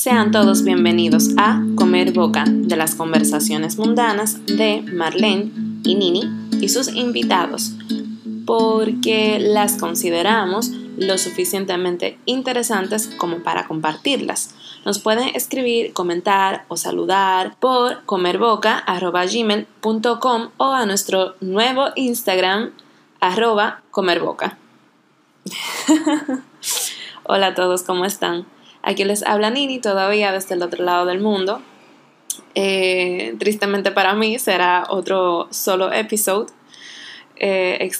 Sean 0.00 0.30
todos 0.30 0.64
bienvenidos 0.64 1.28
a 1.36 1.60
Comer 1.76 2.12
Boca 2.12 2.44
de 2.48 2.74
las 2.74 2.94
conversaciones 2.94 3.76
mundanas 3.76 4.46
de 4.46 4.80
Marlene 4.80 5.52
y 5.84 5.94
Nini 5.94 6.22
y 6.58 6.70
sus 6.70 6.88
invitados, 6.88 7.72
porque 8.46 9.38
las 9.38 9.76
consideramos 9.76 10.70
lo 10.96 11.18
suficientemente 11.18 12.18
interesantes 12.24 13.10
como 13.18 13.42
para 13.42 13.66
compartirlas. 13.66 14.54
Nos 14.86 15.00
pueden 15.00 15.36
escribir, 15.36 15.92
comentar 15.92 16.64
o 16.68 16.78
saludar 16.78 17.56
por 17.60 18.02
comerboca.gmail.com 18.06 20.48
o 20.56 20.72
a 20.72 20.86
nuestro 20.86 21.34
nuevo 21.42 21.88
Instagram 21.94 22.70
arroba 23.20 23.82
comerboca. 23.90 24.56
Hola 27.24 27.48
a 27.48 27.54
todos, 27.54 27.82
¿cómo 27.82 28.06
están? 28.06 28.46
Aquí 28.82 29.04
les 29.04 29.22
habla 29.22 29.50
Nini 29.50 29.78
todavía 29.78 30.32
desde 30.32 30.54
el 30.54 30.62
otro 30.62 30.84
lado 30.84 31.06
del 31.06 31.20
mundo. 31.20 31.60
Eh, 32.54 33.36
tristemente 33.38 33.90
para 33.90 34.14
mí 34.14 34.38
será 34.38 34.86
otro 34.88 35.48
solo 35.50 35.92
episodio. 35.92 36.46
Eh, 37.36 37.90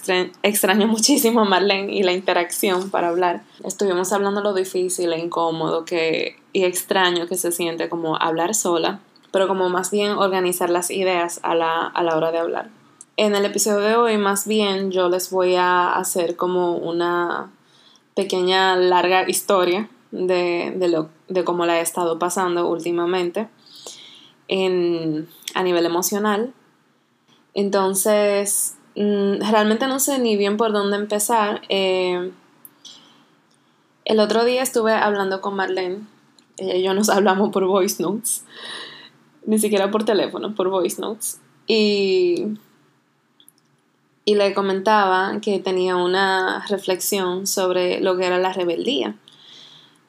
extraño 0.42 0.86
muchísimo 0.86 1.40
a 1.40 1.44
Marlene 1.44 1.94
y 1.94 2.02
la 2.02 2.12
interacción 2.12 2.90
para 2.90 3.08
hablar. 3.08 3.42
Estuvimos 3.64 4.12
hablando 4.12 4.42
lo 4.42 4.52
difícil 4.52 5.12
e 5.12 5.18
incómodo 5.18 5.84
que, 5.84 6.36
y 6.52 6.64
extraño 6.64 7.26
que 7.26 7.36
se 7.36 7.50
siente 7.50 7.88
como 7.88 8.16
hablar 8.16 8.54
sola, 8.54 9.00
pero 9.32 9.48
como 9.48 9.70
más 9.70 9.90
bien 9.90 10.12
organizar 10.12 10.68
las 10.68 10.90
ideas 10.90 11.40
a 11.42 11.54
la, 11.54 11.86
a 11.86 12.02
la 12.02 12.16
hora 12.16 12.32
de 12.32 12.38
hablar. 12.38 12.68
En 13.16 13.34
el 13.34 13.44
episodio 13.46 13.80
de 13.80 13.96
hoy 13.96 14.18
más 14.18 14.46
bien 14.46 14.90
yo 14.90 15.08
les 15.08 15.30
voy 15.30 15.54
a 15.54 15.94
hacer 15.94 16.36
como 16.36 16.76
una 16.76 17.50
pequeña 18.14 18.76
larga 18.76 19.28
historia 19.28 19.88
de, 20.10 20.72
de, 20.76 20.88
lo, 20.88 21.08
de 21.28 21.44
cómo 21.44 21.66
la 21.66 21.78
he 21.78 21.82
estado 21.82 22.18
pasando 22.18 22.68
últimamente 22.68 23.48
en, 24.48 25.28
a 25.54 25.62
nivel 25.62 25.86
emocional. 25.86 26.52
Entonces, 27.54 28.76
mm, 28.96 29.40
realmente 29.50 29.86
no 29.86 30.00
sé 30.00 30.18
ni 30.18 30.36
bien 30.36 30.56
por 30.56 30.72
dónde 30.72 30.96
empezar. 30.96 31.62
Eh, 31.68 32.32
el 34.04 34.20
otro 34.20 34.44
día 34.44 34.62
estuve 34.62 34.92
hablando 34.92 35.40
con 35.40 35.54
Marlene. 35.54 36.00
Ella 36.56 36.74
y 36.74 36.82
yo 36.82 36.94
nos 36.94 37.08
hablamos 37.10 37.50
por 37.50 37.66
voice 37.66 38.02
notes. 38.02 38.44
Ni 39.46 39.58
siquiera 39.58 39.90
por 39.90 40.04
teléfono, 40.04 40.54
por 40.54 40.68
voice 40.68 41.00
notes. 41.00 41.40
Y, 41.66 42.58
y 44.24 44.34
le 44.34 44.52
comentaba 44.54 45.40
que 45.40 45.60
tenía 45.60 45.96
una 45.96 46.66
reflexión 46.68 47.46
sobre 47.46 48.00
lo 48.00 48.16
que 48.16 48.26
era 48.26 48.38
la 48.38 48.52
rebeldía 48.52 49.16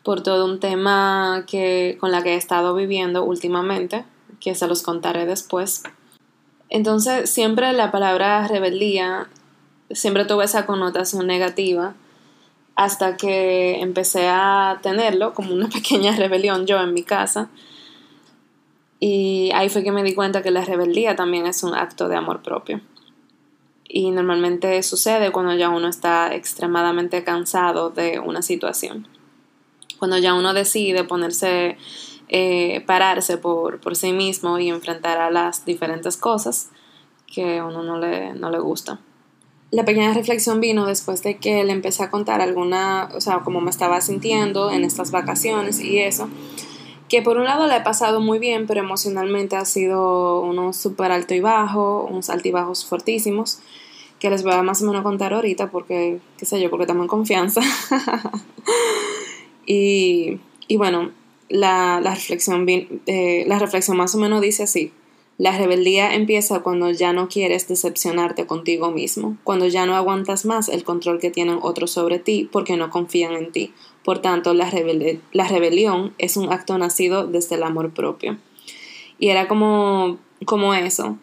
por 0.04 0.22
todo 0.22 0.46
un 0.46 0.60
tema 0.60 1.46
que, 1.48 1.98
con 2.00 2.12
la 2.12 2.24
que 2.24 2.34
he 2.34 2.38
estado 2.38 2.74
viviendo 2.76 3.24
últimamente, 3.24 4.06
que 4.40 4.56
se 4.56 4.68
los 4.68 4.82
contaré 4.82 5.26
después. 5.26 5.84
Entonces, 6.70 7.30
siempre 7.30 7.72
la 7.74 7.92
palabra 7.92 8.48
rebeldía, 8.48 9.28
siempre 9.92 10.26
tuve 10.26 10.46
esa 10.46 10.66
connotación 10.66 11.28
negativa, 11.28 11.94
hasta 12.76 13.18
que 13.18 13.82
empecé 13.82 14.28
a 14.28 14.80
tenerlo 14.82 15.34
como 15.34 15.54
una 15.54 15.70
pequeña 15.74 16.16
rebelión 16.16 16.66
yo 16.66 16.80
en 16.80 16.94
mi 16.94 17.04
casa. 17.04 17.50
Y 19.00 19.52
ahí 19.54 19.70
fue 19.70 19.84
que 19.84 19.92
me 19.92 20.04
di 20.04 20.14
cuenta 20.14 20.42
que 20.42 20.52
la 20.52 20.64
rebeldía 20.64 21.16
también 21.16 21.46
es 21.48 21.64
un 21.64 21.74
acto 21.74 22.08
de 22.08 22.16
amor 22.16 22.42
propio. 22.42 22.82
Y 23.88 24.12
normalmente 24.12 24.82
sucede 24.84 25.32
cuando 25.32 25.54
ya 25.54 25.70
uno 25.70 25.90
está 25.90 26.34
extremadamente 26.34 27.24
cansado 27.24 27.90
de 27.90 28.20
una 28.20 28.42
situación 28.42 29.08
cuando 30.02 30.18
ya 30.18 30.34
uno 30.34 30.56
decide 30.56 31.04
ponerse, 31.04 31.78
eh, 32.28 32.84
pararse 32.88 33.38
por, 33.38 33.80
por, 33.80 33.96
sí 33.96 34.14
mismo 34.14 34.58
y 34.58 34.70
enfrentar 34.70 35.20
a 35.20 35.30
las 35.30 35.64
diferentes 35.64 36.18
cosas 36.18 36.72
que 37.32 37.60
a 37.60 37.66
uno 37.66 37.84
no 37.84 38.00
le, 38.00 38.34
no 38.34 38.50
le 38.50 38.58
gusta. 38.58 39.00
La 39.70 39.86
pequeña 39.86 40.12
reflexión 40.12 40.60
vino 40.60 40.88
después 40.88 41.22
de 41.22 41.38
que 41.38 41.64
le 41.64 41.72
empecé 41.72 42.02
a 42.02 42.10
contar 42.10 42.42
alguna, 42.42 43.10
o 43.14 43.22
sea, 43.22 43.42
cómo 43.44 43.62
me 43.62 43.70
estaba 43.70 44.02
sintiendo 44.02 44.72
en 44.72 44.84
estas 44.86 45.12
vacaciones 45.12 45.80
y 45.80 46.00
eso, 46.00 46.28
que 47.08 47.22
por 47.22 47.38
un 47.38 47.44
lado 47.44 47.68
le 47.68 47.76
he 47.76 47.82
pasado 47.82 48.22
muy 48.22 48.40
bien, 48.40 48.66
pero 48.66 48.80
emocionalmente 48.80 49.56
ha 49.56 49.66
sido 49.66 50.42
uno 50.42 50.74
súper 50.74 51.12
alto 51.12 51.36
y 51.36 51.42
bajo, 51.42 52.08
unos 52.10 52.32
altibajos 52.32 52.88
fortísimos, 52.88 53.60
que 54.18 54.32
les 54.32 54.42
voy 54.42 54.54
a 54.54 54.64
más 54.64 54.82
o 54.82 54.86
menos 54.88 55.04
contar 55.04 55.36
ahorita 55.36 55.70
porque, 55.70 56.20
qué 56.40 56.46
sé 56.48 56.60
yo, 56.60 56.72
porque 56.72 56.86
estamos 56.86 57.04
en 57.04 57.08
confianza. 57.08 57.62
Y, 59.66 60.40
bueno, 60.76 61.12
la, 61.50 62.00
reflexión, 62.00 62.66
eh, 62.70 63.44
la 63.48 63.60
reflexión 63.60 63.98
más 63.98 64.16
o 64.16 64.18
menos 64.18 64.42
dice 64.42 64.64
así. 64.64 64.92
La 65.38 65.58
rebeldía 65.58 66.14
empieza 66.14 66.60
cuando 66.60 66.92
ya 66.92 67.14
no 67.14 67.28
quieres 67.28 67.68
decepcionarte 67.68 68.46
contigo 68.46 68.92
mismo, 68.92 69.38
cuando 69.44 69.66
ya 69.68 69.88
no 69.88 69.96
aguantas 69.96 70.46
más 70.46 70.70
el 70.70 70.84
control 70.84 71.20
que 71.20 71.32
tienen 71.32 71.58
otros 71.64 71.90
sobre 71.90 72.20
ti 72.20 72.48
porque 72.52 72.78
no 72.78 72.92
confían 72.92 73.34
en 73.34 73.52
ti. 73.52 73.74
Por 74.04 74.20
tanto, 74.20 74.54
la, 74.54 74.72
la 75.32 75.48
rebelión 75.48 76.14
es 76.20 76.38
un 76.38 76.52
acto 76.52 76.78
nacido 76.78 77.26
desde 77.26 77.56
el 77.56 77.64
amor 77.64 77.92
propio. 77.92 78.38
Y 79.18 79.30
era 79.30 79.48
como, 79.48 80.20
como 80.46 80.76
eso. 80.76 81.18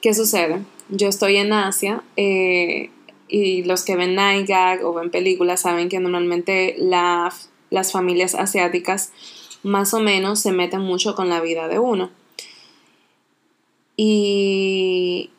¿Qué 0.00 0.14
sucede? 0.14 0.62
Yo 0.88 1.08
estoy 1.08 1.36
en 1.36 1.52
Asia 1.52 2.04
eh, 2.16 2.90
y 3.28 3.64
los 3.64 3.84
que 3.84 3.96
ven 3.96 4.14
Night 4.14 4.46
Gag 4.48 4.84
o 4.84 4.92
ven 4.94 5.10
películas 5.10 5.62
saben 5.62 5.88
que 5.88 5.98
normalmente 5.98 6.76
la 6.78 7.32
las 7.70 7.92
familias 7.92 8.34
asiáticas 8.34 9.12
más 9.62 9.94
o 9.94 10.00
menos 10.00 10.40
se 10.40 10.52
meten 10.52 10.80
mucho 10.80 11.14
con 11.14 11.28
la 11.28 11.40
vida 11.40 11.68
de 11.68 11.78
uno. 11.78 12.10
Y, 13.96 15.30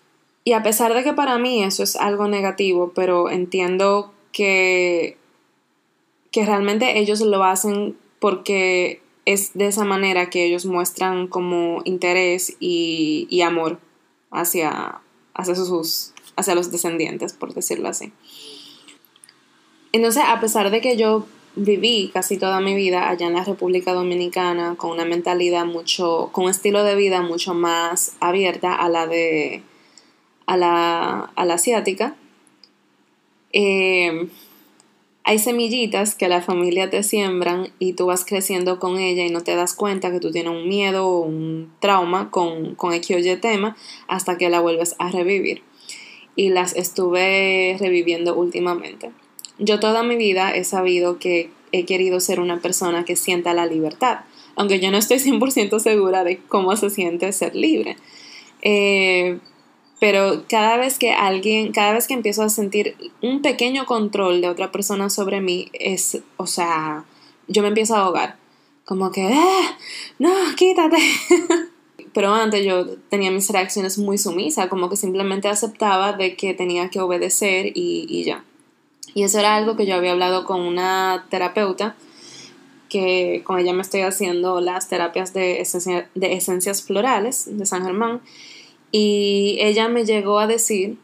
y 0.44 0.54
a 0.54 0.64
pesar 0.64 0.94
de 0.94 1.04
que 1.04 1.14
para 1.14 1.38
mí 1.38 1.64
eso 1.64 1.84
es 1.84 1.96
algo 1.96 2.28
negativo, 2.28 2.92
pero 2.94 3.30
entiendo 3.30 4.14
que, 4.32 5.18
que 6.32 6.46
realmente 6.46 7.00
ellos 7.00 7.22
lo 7.22 7.44
hacen 7.44 7.98
porque 8.20 9.02
es 9.26 9.54
de 9.54 9.68
esa 9.68 9.84
manera 9.84 10.30
que 10.30 10.46
ellos 10.46 10.66
muestran 10.66 11.28
como 11.28 11.82
interés 11.86 12.56
y, 12.59 13.28
y 13.30 13.42
amor 13.42 13.80
hacia, 14.32 15.02
hacia, 15.34 15.56
sus, 15.56 16.14
hacia 16.36 16.56
los 16.56 16.72
descendientes, 16.72 17.34
por 17.34 17.54
decirlo 17.54 17.90
así. 17.90 18.12
Entonces, 19.92 20.24
a 20.26 20.40
pesar 20.40 20.72
de 20.72 20.82
que 20.82 20.98
yo 20.98 21.26
viví 21.57 22.12
casi 22.13 22.38
toda 22.38 22.62
mi 22.62 22.75
vida 22.75 23.09
allá 23.09 23.28
en 23.28 23.34
la 23.34 23.44
República 23.44 23.94
Dominicana 23.94 24.75
con 24.78 24.91
una 24.91 25.06
mentalidad 25.06 25.66
mucho, 25.66 26.29
con 26.31 26.45
un 26.45 26.51
estilo 26.51 26.84
de 26.84 26.95
vida 26.95 27.22
mucho 27.22 27.53
más 27.53 28.16
abierta 28.19 28.73
a 28.73 28.88
la 28.90 29.07
de, 29.07 29.63
a 30.46 30.56
la, 30.56 31.31
a 31.35 31.46
la 31.46 31.53
asiática. 31.56 32.16
Eh, 33.51 34.29
hay 35.23 35.40
semillitas 35.40 36.16
que 36.16 36.29
la 36.29 36.41
familia 36.41 36.90
te 36.90 37.03
siembran 37.03 37.69
y 37.79 37.94
tú 37.94 38.06
vas 38.06 38.23
creciendo 38.23 38.79
con 38.79 38.97
ella 38.97 39.25
y 39.25 39.29
no 39.29 39.41
te 39.41 39.56
das 39.56 39.73
cuenta 39.73 40.12
que 40.12 40.22
tú 40.22 40.31
tienes 40.31 40.53
un 40.53 40.69
miedo 40.69 41.06
o 41.06 41.19
un 41.19 41.73
trauma 41.79 42.31
con, 42.31 42.75
con 42.75 42.94
X 42.94 43.16
o 43.17 43.19
Y 43.19 43.35
tema 43.35 43.75
hasta 44.07 44.38
que 44.38 44.50
la 44.50 44.62
vuelves 44.62 44.96
a 45.00 45.09
revivir. 45.12 45.63
Y 46.38 46.50
las 46.50 46.75
estuve 46.78 47.75
reviviendo 47.79 48.35
últimamente. 48.35 49.12
Yo 49.59 49.79
toda 49.79 50.03
mi 50.03 50.16
vida 50.16 50.51
he 50.51 50.63
sabido 50.63 51.18
que 51.19 51.50
he 51.72 51.85
querido 51.85 52.19
ser 52.19 52.40
una 52.40 52.62
persona 52.62 53.06
que 53.06 53.16
sienta 53.16 53.53
la 53.53 53.66
libertad, 53.66 54.19
aunque 54.56 54.79
yo 54.79 54.91
no 54.91 54.97
estoy 54.97 55.18
100% 55.19 55.79
segura 55.79 56.23
de 56.23 56.38
cómo 56.38 56.75
se 56.75 56.90
siente 56.90 57.31
ser 57.34 57.56
libre. 57.56 57.97
Eh, 58.62 59.40
pero 60.00 60.44
cada 60.47 60.78
vez 60.78 61.00
que 61.00 61.12
alguien, 61.12 61.72
cada 61.72 61.94
vez 61.94 62.07
que 62.07 62.13
empiezo 62.13 62.44
a 62.44 62.50
sentir 62.50 62.96
un 63.22 63.41
pequeño 63.41 63.85
control 63.85 64.41
de 64.41 64.50
otra 64.50 64.72
persona 64.72 65.09
sobre 65.09 65.41
mí, 65.41 65.69
es, 65.73 66.19
o 66.38 66.46
sea, 66.46 67.06
yo 67.47 67.63
me 67.63 67.69
empiezo 67.69 67.96
a 67.96 68.01
ahogar. 68.01 68.38
Como 68.85 69.12
que, 69.12 69.23
¡Ah! 69.23 69.78
no, 70.20 70.32
quítate. 70.55 70.97
pero 72.14 72.34
antes 72.34 72.64
yo 72.64 72.85
tenía 73.09 73.32
mis 73.32 73.49
reacciones 73.49 73.97
muy 73.97 74.20
sumisas, 74.20 74.67
como 74.67 74.90
que 74.90 74.96
simplemente 74.96 75.47
aceptaba 75.49 76.14
de 76.14 76.35
que 76.35 76.53
tenía 76.53 76.90
que 76.90 76.99
obedecer 76.99 77.72
y 77.73 78.23
ya. 78.23 78.43
Y 79.17 79.23
eso 79.23 79.40
era 79.40 79.55
algo 79.55 79.75
que 79.75 79.87
yo 79.87 79.96
había 79.96 80.11
hablado 80.11 80.46
con 80.46 80.61
una 80.61 81.25
terapeuta, 81.31 81.96
que 82.87 83.41
con 83.43 83.58
ella 83.58 83.73
me 83.73 83.81
estoy 83.81 84.02
haciendo 84.02 84.61
las 84.61 84.90
terapias 84.90 85.34
de, 85.34 85.67
de 86.14 86.34
esencias 86.34 86.84
florales 86.84 87.58
de 87.58 87.66
San 87.66 87.84
Germán. 87.84 88.22
Y 88.91 89.58
ella 89.59 89.87
me 89.87 90.05
llegó 90.05 90.37
a 90.37 90.46
decir, 90.46 90.99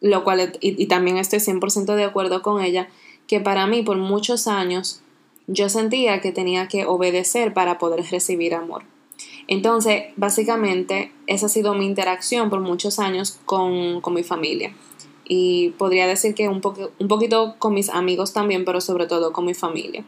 lo 0.00 0.22
cual, 0.22 0.56
y, 0.60 0.80
y 0.80 0.86
también 0.86 1.16
estoy 1.16 1.40
100% 1.40 1.96
de 1.96 2.04
acuerdo 2.04 2.40
con 2.40 2.62
ella, 2.62 2.88
que 3.26 3.40
para 3.40 3.66
mí 3.66 3.82
por 3.82 3.96
muchos 3.96 4.46
años 4.46 5.02
yo 5.48 5.68
sentía 5.68 6.20
que 6.20 6.30
tenía 6.30 6.68
que 6.68 6.86
obedecer 6.86 7.52
para 7.52 7.78
poder 7.78 8.04
recibir 8.12 8.54
amor. 8.54 8.84
Entonces, 9.48 10.04
básicamente, 10.14 11.10
esa 11.26 11.46
ha 11.46 11.48
sido 11.48 11.74
mi 11.74 11.84
interacción 11.84 12.48
por 12.48 12.60
muchos 12.60 13.00
años 13.00 13.40
con, 13.44 14.00
con 14.02 14.14
mi 14.14 14.22
familia 14.22 14.72
y 15.28 15.70
podría 15.78 16.06
decir 16.06 16.34
que 16.34 16.48
un, 16.48 16.60
poco, 16.60 16.90
un 16.98 17.06
poquito 17.06 17.54
con 17.58 17.74
mis 17.74 17.90
amigos 17.90 18.32
también, 18.32 18.64
pero 18.64 18.80
sobre 18.80 19.06
todo 19.06 19.32
con 19.32 19.44
mi 19.44 19.54
familia. 19.54 20.04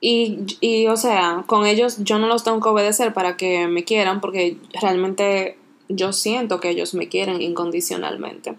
Y, 0.00 0.38
y, 0.60 0.86
o 0.86 0.96
sea, 0.96 1.44
con 1.46 1.66
ellos 1.66 1.96
yo 2.04 2.18
no 2.18 2.28
los 2.28 2.44
tengo 2.44 2.60
que 2.60 2.68
obedecer 2.68 3.12
para 3.12 3.36
que 3.36 3.66
me 3.66 3.82
quieran 3.82 4.20
porque 4.20 4.58
realmente 4.80 5.56
yo 5.88 6.12
siento 6.12 6.60
que 6.60 6.70
ellos 6.70 6.94
me 6.94 7.08
quieren 7.08 7.42
incondicionalmente. 7.42 8.56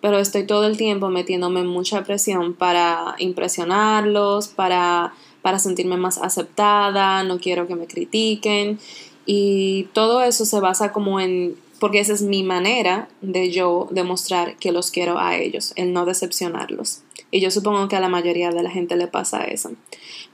Pero 0.00 0.18
estoy 0.18 0.44
todo 0.46 0.66
el 0.66 0.76
tiempo 0.76 1.08
metiéndome 1.08 1.64
mucha 1.64 2.04
presión 2.04 2.54
para 2.54 3.16
impresionarlos, 3.18 4.48
para, 4.48 5.14
para 5.42 5.58
sentirme 5.58 5.96
más 5.96 6.18
aceptada, 6.18 7.22
no 7.24 7.38
quiero 7.38 7.66
que 7.66 7.74
me 7.74 7.86
critiquen. 7.86 8.78
Y 9.26 9.84
todo 9.92 10.22
eso 10.22 10.44
se 10.44 10.60
basa 10.60 10.92
como 10.92 11.20
en 11.20 11.56
porque 11.80 11.98
esa 11.98 12.12
es 12.12 12.22
mi 12.22 12.42
manera 12.42 13.08
de 13.22 13.50
yo 13.50 13.88
demostrar 13.90 14.56
que 14.56 14.70
los 14.70 14.90
quiero 14.90 15.18
a 15.18 15.36
ellos, 15.36 15.72
el 15.76 15.92
no 15.92 16.04
decepcionarlos. 16.04 17.02
Y 17.32 17.40
yo 17.40 17.50
supongo 17.50 17.88
que 17.88 17.96
a 17.96 18.00
la 18.00 18.08
mayoría 18.08 18.50
de 18.50 18.62
la 18.62 18.70
gente 18.70 18.96
le 18.96 19.06
pasa 19.06 19.44
eso. 19.44 19.72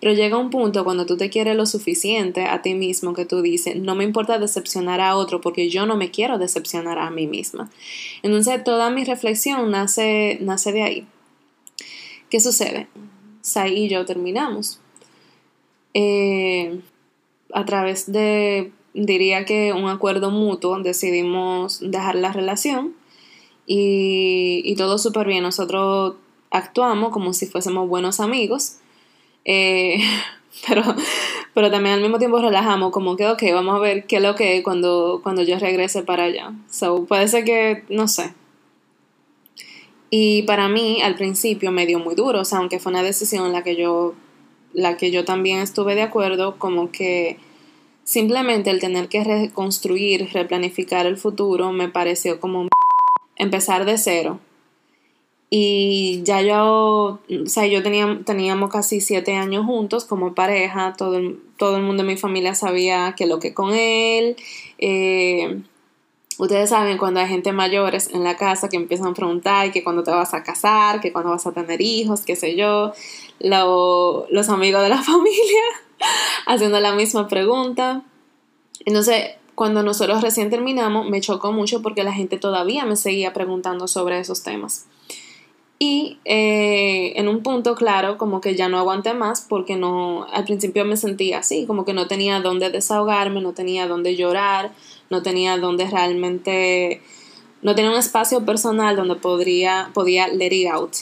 Pero 0.01 0.13
llega 0.13 0.39
un 0.39 0.51
punto 0.51 0.83
cuando 0.83 1.07
tú 1.07 1.17
te 1.17 1.31
quieres 1.31 1.55
lo 1.55 1.67
suficiente 1.67 2.47
a 2.47 2.63
ti 2.63 2.75
mismo 2.75 3.15
que 3.15 3.27
tú 3.27 3.43
dices, 3.43 3.77
no 3.77 3.95
me 3.95 4.05
importa 4.05 4.39
decepcionar 4.39 5.01
a 5.01 5.15
otro 5.15 5.41
porque 5.41 5.69
yo 5.71 5.87
no 5.87 5.97
me 5.97 6.11
quiero 6.11 6.39
decepcionar 6.39 6.99
a 6.99 7.11
mí 7.11 7.27
misma. 7.27 7.71
Entonces 8.23 8.65
toda 8.65 8.91
mi 8.91 9.05
reflexión 9.05 9.71
nace, 9.71 10.39
nace 10.41 10.73
de 10.73 10.83
ahí. 10.83 11.07
¿Qué 12.29 12.41
sucede? 12.41 12.89
Sai 13.41 13.85
y 13.85 13.89
yo 13.89 14.05
terminamos. 14.05 14.81
Eh, 15.95 16.81
a 17.53 17.65
través 17.65 18.11
de 18.11 18.73
diría 18.97 19.45
que 19.45 19.73
un 19.73 19.89
acuerdo 19.89 20.31
mutuo, 20.31 20.79
decidimos 20.81 21.81
dejar 21.81 22.17
la 22.17 22.33
relación 22.33 22.95
y, 23.67 24.75
todo 24.77 24.99
súper 24.99 25.27
bien. 25.27 25.43
Nosotros 25.43 26.15
actuamos 26.51 27.11
como 27.11 27.33
si 27.33 27.47
fuésemos 27.47 27.89
buenos 27.89 28.21
amigos, 28.21 28.79
eh, 29.45 29.99
pero, 30.67 30.83
pero 31.55 31.71
también 31.71 31.97
al 31.97 32.01
mismo 32.01 32.19
tiempo 32.19 32.41
relajamos, 32.41 32.91
como 32.91 33.17
que, 33.17 33.29
ok, 33.29 33.43
vamos 33.53 33.77
a 33.77 33.81
ver 33.81 34.07
qué 34.07 34.17
es 34.17 34.23
lo 34.23 34.35
que 34.35 34.57
es 34.57 34.65
cuando, 34.65 35.21
cuando 35.23 35.43
yo 35.43 35.59
regrese 35.59 36.03
para 36.03 36.25
allá. 36.25 36.53
So, 36.71 37.05
puede 37.05 37.29
ser 37.29 37.45
que, 37.45 37.85
no 37.91 38.09
sé. 38.09 38.33
Y 40.09 40.43
para 40.43 40.69
mí, 40.69 41.03
al 41.03 41.17
principio, 41.17 41.71
me 41.73 41.85
dio 41.85 41.99
muy 41.99 42.15
duro, 42.15 42.41
o 42.41 42.45
sea, 42.45 42.59
aunque 42.59 42.79
fue 42.79 42.93
una 42.93 43.03
decisión 43.03 43.45
en 43.47 43.53
la 43.53 43.63
que 43.63 43.77
yo, 43.77 44.15
la 44.73 44.97
que 44.97 45.11
yo 45.11 45.25
también 45.25 45.59
estuve 45.59 45.95
de 45.95 46.03
acuerdo, 46.03 46.59
como 46.59 46.91
que 46.93 47.39
Simplemente 48.07 48.71
el 48.71 48.79
tener 48.79 49.09
que 49.09 49.25
reconstruir, 49.25 50.29
replanificar 50.33 51.07
el 51.07 51.17
futuro 51.17 51.73
me 51.73 51.89
pareció 51.89 52.39
como 52.39 52.69
empezar 53.35 53.85
de 53.85 53.99
cero. 53.99 54.39
Y 55.51 56.23
ya 56.23 56.41
yo, 56.41 57.19
o 57.29 57.47
sea, 57.47 57.67
yo 57.67 57.83
tenía, 57.83 58.21
teníamos 58.25 58.71
casi 58.71 59.01
siete 59.01 59.35
años 59.35 59.67
juntos 59.67 60.05
como 60.05 60.35
pareja, 60.35 60.95
todo 60.97 61.17
el, 61.17 61.41
todo 61.57 61.79
el 61.79 61.83
mundo 61.83 62.05
en 62.05 62.11
mi 62.11 62.17
familia 62.17 62.55
sabía 62.55 63.15
que 63.17 63.27
lo 63.27 63.41
que 63.41 63.55
con 63.55 63.75
él, 63.75 64.37
eh, 64.79 65.63
ustedes 66.39 66.71
saben 66.71 66.99
cuando 66.99 67.19
hay 67.19 67.27
gente 67.27 67.51
mayores 67.51 68.11
en 68.15 68.23
la 68.23 68.37
casa 68.37 68.69
que 68.69 68.77
empiezan 68.77 69.09
a 69.09 69.15
preguntar 69.15 69.73
que 69.73 69.83
cuando 69.83 70.05
te 70.05 70.13
vas 70.13 70.33
a 70.33 70.45
casar, 70.45 71.01
que 71.01 71.13
cuando 71.13 71.33
vas 71.33 71.49
a 71.49 71.53
tener 71.53 71.81
hijos, 71.81 72.23
qué 72.25 72.37
sé 72.37 72.55
yo, 72.55 72.93
los 73.41 74.49
amigos 74.49 74.83
de 74.85 74.91
la 74.91 75.03
familia 75.03 75.86
haciendo 76.47 76.81
la 76.81 76.95
misma 76.95 77.29
pregunta. 77.29 78.03
Entonces, 78.85 79.31
cuando 79.55 79.83
nosotros 79.83 80.23
recién 80.23 80.51
terminamos, 80.51 81.09
me 81.09 81.21
chocó 81.21 81.53
mucho 81.53 81.83
porque 81.83 82.05
la 82.05 82.13
gente 82.13 82.37
todavía 82.39 82.85
me 82.85 82.97
seguía 82.97 83.33
preguntando 83.33 83.89
sobre 83.89 84.21
esos 84.21 84.43
temas. 84.43 84.87
Y 85.79 86.19
eh, 86.25 87.13
en 87.17 87.29
un 87.29 87.43
punto, 87.43 87.75
claro, 87.75 88.17
como 88.17 88.41
que 88.41 88.55
ya 88.55 88.69
no 88.69 88.79
aguanté 88.79 89.13
más 89.13 89.43
porque 89.47 89.77
no, 89.77 90.27
al 90.33 90.45
principio 90.45 90.85
me 90.87 90.97
sentía 90.97 91.39
así, 91.39 91.67
como 91.67 91.85
que 91.85 91.93
no 91.93 92.07
tenía 92.07 92.41
dónde 92.41 92.71
desahogarme, 92.71 93.43
no 93.43 93.53
tenía 93.53 93.87
dónde 93.87 94.17
llorar, 94.17 94.73
no 95.11 95.23
tenía 95.23 95.59
dónde 95.59 95.89
realmente, 95.91 97.03
no 97.61 97.75
tenía 97.75 97.91
un 97.91 97.99
espacio 97.99 98.45
personal 98.45 98.97
donde 98.97 99.17
podría, 99.17 99.91
podía 99.93 100.29
let 100.29 100.55
it 100.55 100.69
out. 100.69 100.93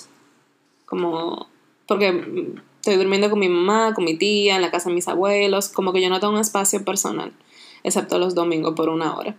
Como, 0.86 1.46
porque 1.86 2.54
estoy 2.84 2.96
durmiendo 2.96 3.30
con 3.30 3.38
mi 3.38 3.48
mamá, 3.48 3.94
con 3.94 4.04
mi 4.04 4.14
tía, 4.14 4.56
en 4.56 4.62
la 4.62 4.70
casa 4.70 4.90
de 4.90 4.94
mis 4.94 5.08
abuelos, 5.08 5.70
como 5.70 5.94
que 5.94 6.02
yo 6.02 6.10
no 6.10 6.20
tengo 6.20 6.34
un 6.34 6.40
espacio 6.40 6.84
personal, 6.84 7.32
excepto 7.82 8.18
los 8.18 8.34
domingos 8.34 8.74
por 8.74 8.90
una 8.90 9.16
hora, 9.16 9.34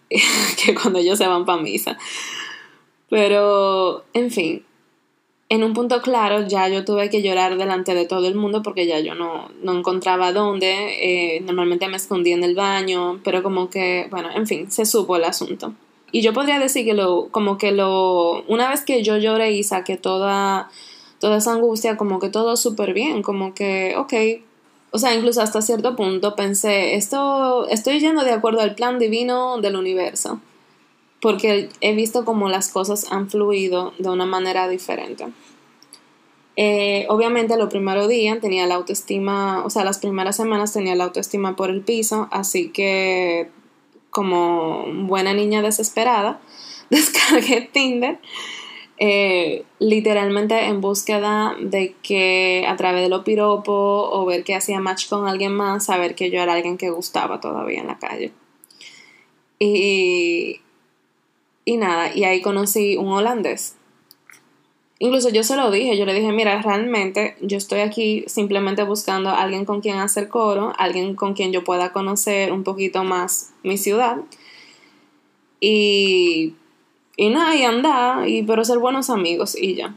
que 0.10 0.74
cuando 0.74 0.98
ellos 0.98 1.16
se 1.16 1.28
van 1.28 1.44
para 1.44 1.62
misa. 1.62 1.96
Pero, 3.08 4.04
en 4.14 4.32
fin, 4.32 4.64
en 5.48 5.62
un 5.62 5.74
punto 5.74 6.02
claro 6.02 6.48
ya 6.48 6.68
yo 6.68 6.84
tuve 6.84 7.08
que 7.08 7.22
llorar 7.22 7.56
delante 7.56 7.94
de 7.94 8.04
todo 8.04 8.26
el 8.26 8.34
mundo 8.34 8.64
porque 8.64 8.84
ya 8.84 8.98
yo 8.98 9.14
no, 9.14 9.48
no 9.62 9.78
encontraba 9.78 10.32
dónde, 10.32 11.36
eh, 11.36 11.40
normalmente 11.42 11.86
me 11.86 11.98
escondía 11.98 12.34
en 12.34 12.42
el 12.42 12.56
baño, 12.56 13.20
pero 13.22 13.44
como 13.44 13.70
que, 13.70 14.08
bueno, 14.10 14.28
en 14.34 14.48
fin, 14.48 14.72
se 14.72 14.86
supo 14.86 15.14
el 15.14 15.22
asunto. 15.22 15.72
Y 16.10 16.20
yo 16.20 16.32
podría 16.32 16.58
decir 16.58 16.84
que 16.84 16.94
lo, 16.94 17.28
como 17.30 17.58
que 17.58 17.70
lo, 17.70 18.42
una 18.48 18.68
vez 18.68 18.84
que 18.84 19.04
yo 19.04 19.18
lloré 19.18 19.52
y 19.52 19.62
saqué 19.62 19.96
toda 19.96 20.68
toda 21.18 21.38
esa 21.38 21.52
angustia, 21.52 21.96
como 21.96 22.18
que 22.18 22.28
todo 22.28 22.56
súper 22.56 22.92
bien, 22.92 23.22
como 23.22 23.54
que, 23.54 23.94
ok, 23.96 24.14
o 24.90 24.98
sea, 24.98 25.14
incluso 25.14 25.42
hasta 25.42 25.62
cierto 25.62 25.96
punto 25.96 26.36
pensé, 26.36 26.94
esto 26.94 27.66
estoy 27.68 28.00
yendo 28.00 28.24
de 28.24 28.32
acuerdo 28.32 28.60
al 28.60 28.74
plan 28.74 28.98
divino 28.98 29.60
del 29.60 29.76
universo, 29.76 30.40
porque 31.20 31.68
he 31.80 31.94
visto 31.94 32.24
como 32.24 32.48
las 32.48 32.70
cosas 32.70 33.10
han 33.10 33.28
fluido 33.28 33.92
de 33.98 34.08
una 34.08 34.26
manera 34.26 34.68
diferente. 34.68 35.26
Eh, 36.56 37.04
obviamente, 37.10 37.58
los 37.58 37.68
primeros 37.68 38.08
días 38.08 38.40
tenía 38.40 38.66
la 38.66 38.76
autoestima, 38.76 39.62
o 39.64 39.70
sea, 39.70 39.84
las 39.84 39.98
primeras 39.98 40.36
semanas 40.36 40.72
tenía 40.72 40.94
la 40.94 41.04
autoestima 41.04 41.54
por 41.56 41.68
el 41.68 41.82
piso, 41.82 42.28
así 42.30 42.70
que 42.70 43.50
como 44.08 44.86
buena 45.04 45.34
niña 45.34 45.60
desesperada, 45.60 46.40
descargué 46.90 47.68
Tinder 47.72 48.18
eh, 48.98 49.64
literalmente 49.78 50.66
en 50.66 50.80
búsqueda 50.80 51.54
de 51.60 51.94
que 52.02 52.64
a 52.66 52.76
través 52.76 53.02
de 53.02 53.08
los 53.08 53.24
piropos 53.24 54.08
o 54.12 54.24
ver 54.24 54.42
que 54.42 54.54
hacía 54.54 54.80
match 54.80 55.08
con 55.08 55.28
alguien 55.28 55.52
más, 55.52 55.86
saber 55.86 56.14
que 56.14 56.30
yo 56.30 56.40
era 56.40 56.54
alguien 56.54 56.78
que 56.78 56.90
gustaba 56.90 57.40
todavía 57.40 57.80
en 57.80 57.88
la 57.88 57.98
calle. 57.98 58.32
Y, 59.58 60.60
y 61.64 61.76
nada, 61.76 62.14
y 62.14 62.24
ahí 62.24 62.40
conocí 62.40 62.96
un 62.96 63.08
holandés. 63.08 63.76
Incluso 64.98 65.28
yo 65.28 65.42
se 65.42 65.56
lo 65.56 65.70
dije, 65.70 65.98
yo 65.98 66.06
le 66.06 66.14
dije, 66.14 66.32
mira, 66.32 66.62
realmente 66.62 67.36
yo 67.42 67.58
estoy 67.58 67.80
aquí 67.80 68.24
simplemente 68.28 68.82
buscando 68.82 69.28
a 69.28 69.42
alguien 69.42 69.66
con 69.66 69.82
quien 69.82 69.98
hacer 69.98 70.28
coro, 70.28 70.72
alguien 70.78 71.14
con 71.14 71.34
quien 71.34 71.52
yo 71.52 71.64
pueda 71.64 71.92
conocer 71.92 72.50
un 72.50 72.64
poquito 72.64 73.04
más 73.04 73.52
mi 73.62 73.76
ciudad. 73.76 74.16
Y 75.60 76.54
y 77.16 77.30
nada, 77.30 77.56
y 77.56 77.62
anda, 77.62 78.28
y, 78.28 78.42
pero 78.42 78.64
ser 78.64 78.78
buenos 78.78 79.10
amigos 79.10 79.56
y 79.56 79.74
ya. 79.74 79.94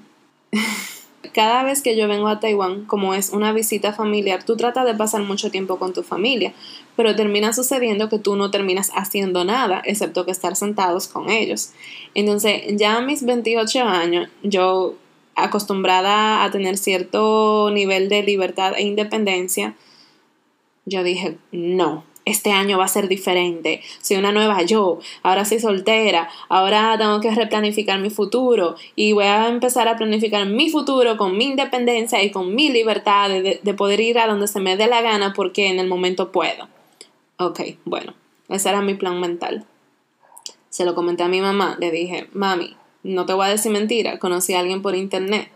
Cada 1.33 1.63
vez 1.63 1.81
que 1.81 1.95
yo 1.97 2.07
vengo 2.07 2.27
a 2.27 2.39
Taiwán, 2.39 2.85
como 2.85 3.13
es 3.13 3.29
una 3.31 3.51
visita 3.51 3.93
familiar, 3.93 4.43
tú 4.43 4.55
tratas 4.55 4.85
de 4.85 4.95
pasar 4.95 5.21
mucho 5.21 5.51
tiempo 5.51 5.77
con 5.77 5.93
tu 5.93 6.01
familia, 6.01 6.53
pero 6.95 7.15
termina 7.15 7.53
sucediendo 7.53 8.09
que 8.09 8.19
tú 8.19 8.35
no 8.35 8.49
terminas 8.51 8.91
haciendo 8.95 9.43
nada, 9.43 9.81
excepto 9.85 10.25
que 10.25 10.31
estar 10.31 10.55
sentados 10.55 11.07
con 11.07 11.29
ellos. 11.29 11.71
Entonces, 12.15 12.63
ya 12.77 12.97
a 12.97 13.01
mis 13.01 13.25
28 13.25 13.83
años, 13.83 14.29
yo 14.43 14.95
acostumbrada 15.35 16.43
a 16.43 16.51
tener 16.51 16.77
cierto 16.77 17.69
nivel 17.71 18.09
de 18.09 18.23
libertad 18.23 18.73
e 18.75 18.83
independencia, 18.83 19.75
yo 20.85 21.03
dije, 21.03 21.37
no, 21.51 22.03
este 22.29 22.51
año 22.51 22.77
va 22.77 22.85
a 22.85 22.89
ser 22.89 23.07
diferente, 23.07 23.81
soy 24.01 24.17
una 24.17 24.31
nueva 24.31 24.61
yo, 24.63 24.99
ahora 25.23 25.45
soy 25.45 25.59
soltera, 25.59 26.29
ahora 26.47 26.95
tengo 26.97 27.19
que 27.19 27.31
replanificar 27.31 27.99
mi 27.99 28.09
futuro. 28.09 28.75
Y 28.95 29.13
voy 29.13 29.25
a 29.25 29.47
empezar 29.47 29.87
a 29.87 29.97
planificar 29.97 30.45
mi 30.45 30.69
futuro 30.69 31.17
con 31.17 31.37
mi 31.37 31.45
independencia 31.45 32.23
y 32.23 32.31
con 32.31 32.55
mi 32.55 32.69
libertad 32.69 33.29
de, 33.29 33.59
de 33.61 33.73
poder 33.73 33.99
ir 33.99 34.19
a 34.19 34.27
donde 34.27 34.47
se 34.47 34.59
me 34.59 34.77
dé 34.77 34.87
la 34.87 35.01
gana 35.01 35.33
porque 35.33 35.67
en 35.67 35.79
el 35.79 35.87
momento 35.87 36.31
puedo. 36.31 36.67
Ok, 37.37 37.61
bueno, 37.85 38.13
ese 38.49 38.69
era 38.69 38.81
mi 38.81 38.95
plan 38.95 39.19
mental. 39.19 39.65
Se 40.69 40.85
lo 40.85 40.95
comenté 40.95 41.23
a 41.23 41.27
mi 41.27 41.41
mamá, 41.41 41.77
le 41.79 41.91
dije, 41.91 42.27
mami, 42.33 42.75
no 43.03 43.25
te 43.25 43.33
voy 43.33 43.47
a 43.47 43.49
decir 43.49 43.71
mentira, 43.71 44.19
conocí 44.19 44.53
a 44.53 44.59
alguien 44.59 44.81
por 44.81 44.95
internet 44.95 45.49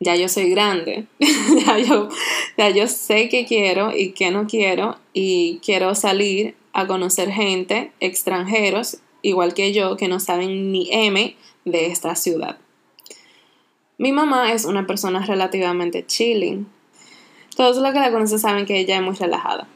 ya 0.00 0.14
yo 0.14 0.28
soy 0.28 0.50
grande, 0.50 1.06
ya, 1.66 1.78
yo, 1.78 2.08
ya 2.56 2.70
yo 2.70 2.86
sé 2.86 3.28
qué 3.28 3.44
quiero 3.44 3.96
y 3.96 4.12
qué 4.12 4.30
no 4.30 4.46
quiero 4.46 4.96
y 5.12 5.60
quiero 5.64 5.94
salir 5.94 6.54
a 6.72 6.86
conocer 6.86 7.30
gente, 7.30 7.92
extranjeros, 8.00 8.98
igual 9.22 9.54
que 9.54 9.72
yo, 9.72 9.96
que 9.96 10.08
no 10.08 10.20
saben 10.20 10.70
ni 10.70 10.88
M 10.92 11.36
de 11.64 11.86
esta 11.86 12.14
ciudad. 12.14 12.58
Mi 13.96 14.12
mamá 14.12 14.52
es 14.52 14.64
una 14.64 14.86
persona 14.86 15.26
relativamente 15.26 16.06
chilling. 16.06 16.68
Todos 17.56 17.78
los 17.78 17.92
que 17.92 17.98
la 17.98 18.12
conocen 18.12 18.38
saben 18.38 18.64
que 18.64 18.78
ella 18.78 18.96
es 18.96 19.02
muy 19.02 19.16
relajada, 19.16 19.66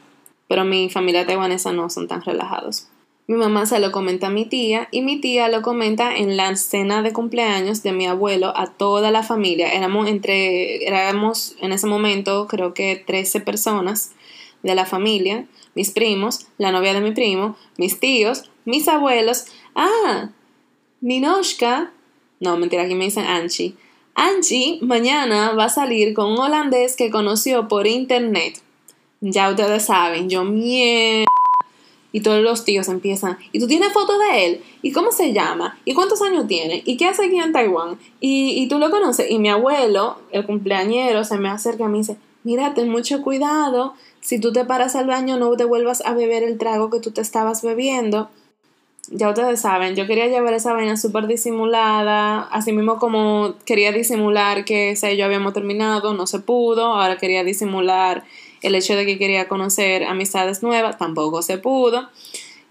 pero 0.47 0.63
mi 0.63 0.89
familia 0.89 1.25
taiwanesa 1.25 1.73
no 1.73 1.89
son 1.89 2.07
tan 2.07 2.21
relajados. 2.21 2.87
Mi 3.25 3.35
mamá 3.37 3.65
se 3.65 3.79
lo 3.79 3.93
comenta 3.93 4.27
a 4.27 4.29
mi 4.29 4.45
tía 4.45 4.89
y 4.91 5.01
mi 5.01 5.21
tía 5.21 5.47
lo 5.47 5.61
comenta 5.61 6.13
en 6.13 6.35
la 6.35 6.53
cena 6.57 7.01
de 7.01 7.13
cumpleaños 7.13 7.81
de 7.81 7.93
mi 7.93 8.05
abuelo 8.05 8.51
a 8.57 8.67
toda 8.67 9.11
la 9.11 9.23
familia. 9.23 9.71
Éramos 9.71 10.09
entre, 10.09 10.85
éramos 10.85 11.55
en 11.61 11.71
ese 11.71 11.87
momento 11.87 12.47
creo 12.47 12.73
que 12.73 13.01
13 13.07 13.39
personas 13.39 14.11
de 14.61 14.75
la 14.75 14.85
familia, 14.85 15.45
mis 15.73 15.91
primos, 15.91 16.47
la 16.57 16.73
novia 16.73 16.93
de 16.93 16.99
mi 16.99 17.11
primo, 17.11 17.55
mis 17.77 17.99
tíos, 17.99 18.49
mis 18.65 18.89
abuelos. 18.89 19.45
Ah, 19.73 20.31
Ninoshka, 20.99 21.93
no, 22.41 22.57
mentira, 22.57 22.83
aquí 22.83 22.95
me 22.95 23.05
dicen 23.05 23.25
Anchi. 23.25 23.77
Anchi 24.15 24.79
mañana 24.81 25.53
va 25.53 25.65
a 25.65 25.69
salir 25.69 26.13
con 26.13 26.31
un 26.33 26.39
holandés 26.39 26.97
que 26.97 27.09
conoció 27.09 27.69
por 27.69 27.87
internet. 27.87 28.61
Ya 29.21 29.49
ustedes 29.49 29.85
saben, 29.85 30.29
yo 30.29 30.43
mierda. 30.43 31.25
Y 32.13 32.21
todos 32.21 32.41
los 32.41 32.63
tíos 32.63 32.87
empiezan, 32.87 33.37
¿y 33.51 33.59
tú 33.59 33.67
tienes 33.67 33.91
fotos 33.91 34.15
de 34.19 34.45
él? 34.45 34.63
¿Y 34.81 34.93
cómo 34.93 35.11
se 35.11 35.33
llama? 35.33 35.77
¿Y 35.83 35.93
cuántos 35.93 36.21
años 36.21 36.47
tiene? 36.47 36.81
¿Y 36.85 36.95
qué 36.95 37.07
hace 37.07 37.25
aquí 37.25 37.37
en 37.37 37.51
Taiwán? 37.51 37.97
¿Y, 38.21 38.51
y 38.51 38.67
tú 38.67 38.79
lo 38.79 38.89
conoces? 38.91 39.29
Y 39.29 39.39
mi 39.39 39.49
abuelo, 39.49 40.19
el 40.31 40.45
cumpleañero, 40.45 41.25
se 41.25 41.37
me 41.37 41.49
acerca 41.49 41.83
y 41.83 41.87
me 41.87 41.97
dice, 41.97 42.17
mira, 42.43 42.73
ten 42.73 42.89
mucho 42.89 43.21
cuidado, 43.21 43.95
si 44.21 44.39
tú 44.39 44.53
te 44.53 44.65
paras 44.65 44.95
al 44.95 45.07
baño 45.07 45.37
no 45.37 45.51
te 45.57 45.65
vuelvas 45.65 46.01
a 46.05 46.13
beber 46.13 46.43
el 46.43 46.57
trago 46.57 46.89
que 46.89 46.99
tú 46.99 47.11
te 47.11 47.21
estabas 47.21 47.61
bebiendo. 47.61 48.29
Ya 49.09 49.27
ustedes 49.29 49.59
saben, 49.59 49.95
yo 49.95 50.07
quería 50.07 50.27
llevar 50.27 50.53
esa 50.53 50.71
vaina 50.71 50.95
súper 50.95 51.27
disimulada, 51.27 52.43
así 52.43 52.71
mismo 52.71 52.99
como 52.99 53.55
quería 53.65 53.91
disimular 53.91 54.63
que 54.63 54.91
ese 54.91 55.17
yo 55.17 55.25
habíamos 55.25 55.53
terminado, 55.53 56.13
no 56.13 56.25
se 56.25 56.39
pudo, 56.39 56.85
ahora 56.85 57.17
quería 57.17 57.43
disimular 57.43 58.23
el 58.63 58.75
hecho 58.75 58.95
de 58.95 59.05
que 59.05 59.19
quería 59.19 59.47
conocer 59.47 60.05
amistades 60.05 60.63
nuevas 60.63 60.97
tampoco 60.97 61.41
se 61.41 61.57
pudo. 61.59 62.09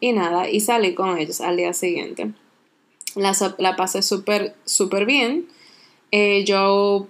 Y 0.00 0.12
nada, 0.12 0.50
y 0.50 0.58
salí 0.60 0.94
con 0.94 1.16
ellos 1.16 1.40
al 1.40 1.56
día 1.56 1.72
siguiente. 1.74 2.32
La, 3.14 3.76
pasé 3.76 4.02
súper, 4.02 4.56
súper 4.64 5.06
bien. 5.06 5.46
Eh, 6.10 6.44
yo 6.44 7.06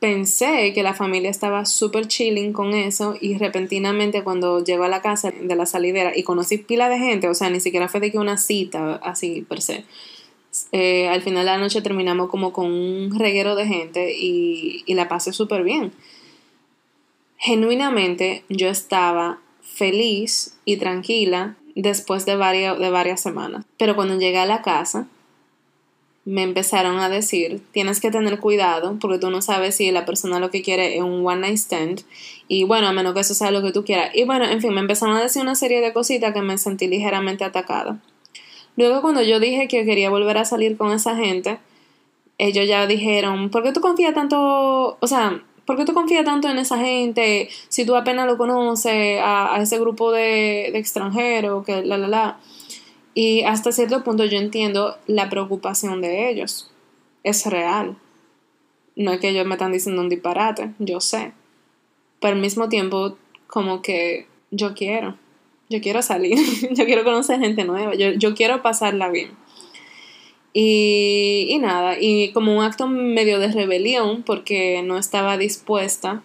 pensé 0.00 0.72
que 0.72 0.82
la 0.82 0.94
familia 0.94 1.30
estaba 1.30 1.66
súper 1.66 2.08
chilling 2.08 2.52
con 2.52 2.72
eso 2.74 3.14
y 3.20 3.36
repentinamente 3.36 4.24
cuando 4.24 4.64
llego 4.64 4.84
a 4.84 4.88
la 4.88 5.02
casa 5.02 5.32
de 5.32 5.54
la 5.54 5.66
salidera 5.66 6.16
y 6.16 6.22
conocí 6.22 6.58
pila 6.58 6.88
de 6.88 6.98
gente, 6.98 7.28
o 7.28 7.34
sea, 7.34 7.50
ni 7.50 7.60
siquiera 7.60 7.88
fue 7.88 8.00
de 8.00 8.10
que 8.10 8.18
una 8.18 8.38
cita 8.38 8.94
así 8.96 9.42
per 9.42 9.60
se. 9.60 9.84
Eh, 10.72 11.08
al 11.08 11.22
final 11.22 11.44
de 11.44 11.52
la 11.52 11.58
noche 11.58 11.82
terminamos 11.82 12.30
como 12.30 12.52
con 12.52 12.66
un 12.66 13.18
reguero 13.18 13.54
de 13.54 13.66
gente 13.66 14.12
y, 14.16 14.82
y 14.86 14.94
la 14.94 15.08
pasé 15.08 15.32
súper 15.32 15.62
bien 15.62 15.92
genuinamente 17.42 18.44
yo 18.48 18.68
estaba 18.68 19.40
feliz 19.60 20.56
y 20.64 20.76
tranquila 20.76 21.56
después 21.74 22.24
de 22.24 22.36
varias, 22.36 22.78
de 22.78 22.88
varias 22.88 23.20
semanas. 23.20 23.64
Pero 23.78 23.96
cuando 23.96 24.16
llegué 24.16 24.38
a 24.38 24.46
la 24.46 24.62
casa, 24.62 25.08
me 26.24 26.44
empezaron 26.44 27.00
a 27.00 27.08
decir, 27.08 27.60
tienes 27.72 28.00
que 28.00 28.12
tener 28.12 28.38
cuidado 28.38 28.96
porque 29.00 29.18
tú 29.18 29.28
no 29.30 29.42
sabes 29.42 29.74
si 29.74 29.90
la 29.90 30.04
persona 30.04 30.38
lo 30.38 30.52
que 30.52 30.62
quiere 30.62 30.96
es 30.96 31.02
un 31.02 31.26
one 31.26 31.40
night 31.40 31.56
stand 31.56 32.02
y 32.46 32.62
bueno, 32.62 32.86
a 32.86 32.92
menos 32.92 33.12
que 33.12 33.20
eso 33.20 33.34
sea 33.34 33.50
lo 33.50 33.60
que 33.60 33.72
tú 33.72 33.84
quieras. 33.84 34.14
Y 34.14 34.22
bueno, 34.22 34.44
en 34.44 34.60
fin, 34.60 34.72
me 34.72 34.80
empezaron 34.80 35.16
a 35.16 35.22
decir 35.22 35.42
una 35.42 35.56
serie 35.56 35.80
de 35.80 35.92
cositas 35.92 36.32
que 36.32 36.42
me 36.42 36.58
sentí 36.58 36.86
ligeramente 36.86 37.42
atacada. 37.42 37.98
Luego 38.76 39.02
cuando 39.02 39.20
yo 39.20 39.40
dije 39.40 39.66
que 39.66 39.84
quería 39.84 40.10
volver 40.10 40.38
a 40.38 40.44
salir 40.44 40.76
con 40.76 40.92
esa 40.92 41.16
gente, 41.16 41.58
ellos 42.38 42.68
ya 42.68 42.86
dijeron, 42.86 43.50
¿por 43.50 43.64
qué 43.64 43.72
tú 43.72 43.80
confías 43.80 44.14
tanto? 44.14 44.96
O 45.00 45.06
sea, 45.08 45.42
¿por 45.72 45.78
qué 45.78 45.86
tú 45.86 45.94
confías 45.94 46.26
tanto 46.26 46.50
en 46.50 46.58
esa 46.58 46.76
gente 46.76 47.48
si 47.70 47.86
tú 47.86 47.96
apenas 47.96 48.26
lo 48.26 48.36
conoces 48.36 49.18
a, 49.22 49.56
ese 49.58 49.78
grupo 49.78 50.12
de, 50.12 50.68
de 50.70 50.78
extranjeros, 50.78 51.64
que 51.64 51.82
la, 51.82 51.96
la, 51.96 52.08
la? 52.08 52.40
Y 53.14 53.42
hasta 53.44 53.72
cierto 53.72 54.04
punto 54.04 54.26
yo 54.26 54.36
entiendo 54.36 54.98
la 55.06 55.30
preocupación 55.30 56.02
de 56.02 56.28
ellos. 56.28 56.70
Es 57.22 57.46
real. 57.46 57.96
No 58.96 59.12
es 59.12 59.20
que 59.20 59.30
ellos 59.30 59.46
me 59.46 59.54
están 59.54 59.72
diciendo 59.72 60.02
un 60.02 60.10
disparate, 60.10 60.74
yo 60.78 61.00
sé. 61.00 61.32
Pero 62.20 62.34
al 62.34 62.42
mismo 62.42 62.68
tiempo, 62.68 63.16
como 63.46 63.80
que 63.80 64.26
yo 64.50 64.74
quiero. 64.74 65.16
Yo 65.70 65.80
quiero 65.80 66.02
salir, 66.02 66.36
yo 66.72 66.84
quiero 66.84 67.02
conocer 67.02 67.40
gente 67.40 67.64
nueva, 67.64 67.94
yo, 67.94 68.10
yo 68.10 68.34
quiero 68.34 68.60
pasarla 68.60 69.08
bien. 69.08 69.30
Y, 70.54 71.56
nada, 71.60 71.96
y 71.98 72.30
como 72.32 72.56
un 72.56 72.62
acto 72.62 72.86
medio 72.86 73.38
de 73.38 73.50
rebelión, 73.50 74.22
porque 74.22 74.82
no 74.82 74.98
estaba 74.98 75.38
dispuesta 75.38 76.22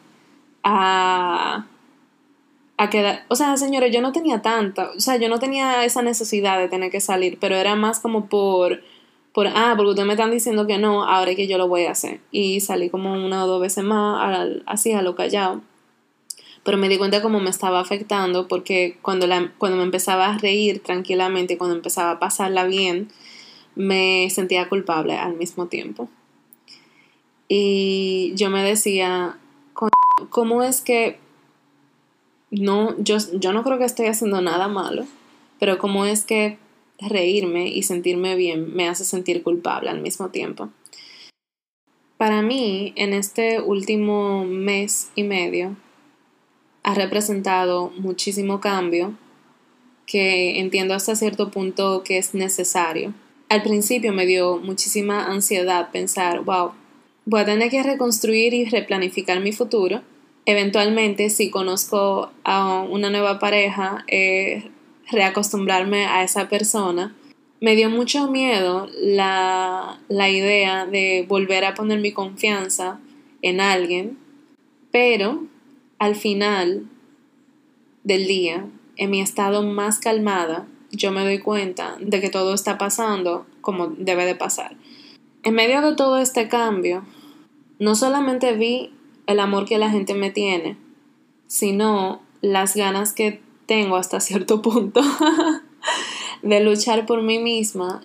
a, 0.63 1.65
a 2.75 2.89
quedar, 2.89 3.25
o 3.29 3.35
sea, 3.35 3.55
señores, 3.55 3.93
yo 3.93 4.01
no 4.01 4.11
tenía 4.11 4.41
tanta, 4.41 4.91
o 4.97 4.99
sea, 4.99 5.15
yo 5.15 5.29
no 5.29 5.39
tenía 5.39 5.85
esa 5.85 6.01
necesidad 6.01 6.59
de 6.59 6.67
tener 6.67 6.91
que 6.91 6.99
salir, 6.99 7.37
pero 7.39 7.55
era 7.55 7.75
más 7.75 8.01
como 8.01 8.27
por, 8.27 8.81
por, 9.31 9.47
ah, 9.47 9.75
porque 9.77 9.91
ustedes 9.91 10.07
me 10.07 10.13
están 10.13 10.31
diciendo 10.31 10.67
que 10.67 10.77
no, 10.77 11.05
ahora 11.05 11.33
que 11.35 11.47
yo 11.47 11.57
lo 11.57 11.67
voy 11.69 11.85
a 11.85 11.91
hacer. 11.91 12.19
Y 12.31 12.59
salí 12.59 12.89
como 12.89 13.13
una 13.13 13.45
o 13.45 13.47
dos 13.47 13.61
veces 13.61 13.83
más, 13.83 14.49
así 14.65 14.91
a 14.93 15.01
lo 15.03 15.15
callado. 15.15 15.61
Pero 16.63 16.77
me 16.77 16.89
di 16.89 16.97
cuenta 16.97 17.21
cómo 17.21 17.39
me 17.39 17.49
estaba 17.49 17.79
afectando, 17.79 18.47
porque 18.47 18.97
cuando, 19.01 19.25
la, 19.27 19.53
cuando 19.57 19.77
me 19.77 19.83
empezaba 19.83 20.33
a 20.33 20.37
reír 20.37 20.81
tranquilamente, 20.83 21.57
cuando 21.57 21.75
empezaba 21.77 22.11
a 22.11 22.19
pasarla 22.19 22.65
bien, 22.65 23.09
me 23.77 24.29
sentía 24.29 24.67
culpable 24.67 25.15
al 25.15 25.37
mismo 25.37 25.67
tiempo. 25.67 26.09
Y 27.47 28.33
yo 28.35 28.49
me 28.49 28.63
decía, 28.63 29.37
¿cómo 30.29 30.63
es 30.63 30.81
que 30.81 31.19
no, 32.49 32.95
yo, 33.01 33.17
yo 33.33 33.53
no 33.53 33.63
creo 33.63 33.77
que 33.77 33.85
estoy 33.85 34.07
haciendo 34.07 34.41
nada 34.41 34.67
malo, 34.67 35.05
pero 35.59 35.77
cómo 35.77 36.05
es 36.05 36.25
que 36.25 36.57
reírme 36.99 37.69
y 37.69 37.83
sentirme 37.83 38.35
bien 38.35 38.75
me 38.75 38.89
hace 38.89 39.05
sentir 39.05 39.43
culpable 39.43 39.89
al 39.89 40.01
mismo 40.01 40.29
tiempo? 40.29 40.69
Para 42.17 42.41
mí, 42.41 42.93
en 42.95 43.13
este 43.13 43.61
último 43.61 44.43
mes 44.43 45.11
y 45.13 45.21
medio, 45.21 45.75
ha 46.81 46.95
representado 46.95 47.91
muchísimo 47.97 48.59
cambio 48.59 49.13
que 50.07 50.59
entiendo 50.59 50.95
hasta 50.95 51.15
cierto 51.15 51.51
punto 51.51 52.01
que 52.03 52.17
es 52.17 52.33
necesario 52.33 53.13
al 53.49 53.63
principio 53.63 54.13
me 54.13 54.25
dio 54.25 54.57
muchísima 54.57 55.25
ansiedad 55.25 55.89
pensar, 55.91 56.41
wow, 56.43 56.71
voy 57.25 57.41
a 57.41 57.45
tener 57.45 57.69
que 57.69 57.83
reconstruir 57.83 58.53
y 58.53 58.65
replanificar 58.65 59.39
mi 59.39 59.51
futuro. 59.51 60.01
Eventualmente, 60.45 61.29
si 61.29 61.49
conozco 61.49 62.31
a 62.43 62.81
una 62.81 63.09
nueva 63.09 63.39
pareja, 63.39 64.05
eh, 64.07 64.69
reacostumbrarme 65.11 66.05
a 66.05 66.23
esa 66.23 66.49
persona. 66.49 67.15
Me 67.59 67.75
dio 67.75 67.89
mucho 67.89 68.29
miedo 68.29 68.87
la, 69.01 69.99
la 70.09 70.29
idea 70.29 70.85
de 70.85 71.25
volver 71.27 71.65
a 71.65 71.73
poner 71.73 71.99
mi 71.99 72.11
confianza 72.11 72.99
en 73.41 73.59
alguien, 73.61 74.17
pero 74.91 75.43
al 75.99 76.15
final 76.15 76.87
del 78.03 78.27
día, 78.27 78.65
en 78.95 79.09
mi 79.09 79.21
estado 79.21 79.63
más 79.63 79.99
calmada, 79.99 80.67
yo 80.91 81.11
me 81.11 81.23
doy 81.23 81.39
cuenta 81.39 81.97
de 81.99 82.21
que 82.21 82.29
todo 82.29 82.53
está 82.53 82.77
pasando 82.77 83.45
como 83.61 83.87
debe 83.87 84.25
de 84.25 84.35
pasar. 84.35 84.75
En 85.43 85.55
medio 85.55 85.81
de 85.81 85.95
todo 85.95 86.17
este 86.17 86.47
cambio, 86.47 87.03
no 87.79 87.95
solamente 87.95 88.53
vi 88.53 88.93
el 89.27 89.39
amor 89.39 89.65
que 89.65 89.77
la 89.77 89.89
gente 89.89 90.13
me 90.13 90.31
tiene, 90.31 90.77
sino 91.47 92.21
las 92.41 92.75
ganas 92.75 93.13
que 93.13 93.41
tengo 93.65 93.95
hasta 93.95 94.19
cierto 94.21 94.61
punto 94.61 95.01
de 96.41 96.59
luchar 96.61 97.05
por 97.05 97.21
mí 97.21 97.39
misma. 97.39 98.01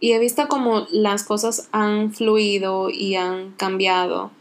Y 0.00 0.12
he 0.12 0.18
visto 0.18 0.48
como 0.48 0.86
las 0.90 1.22
cosas 1.22 1.68
han 1.70 2.12
fluido 2.12 2.90
y 2.90 3.14
han 3.14 3.52
cambiado 3.52 4.32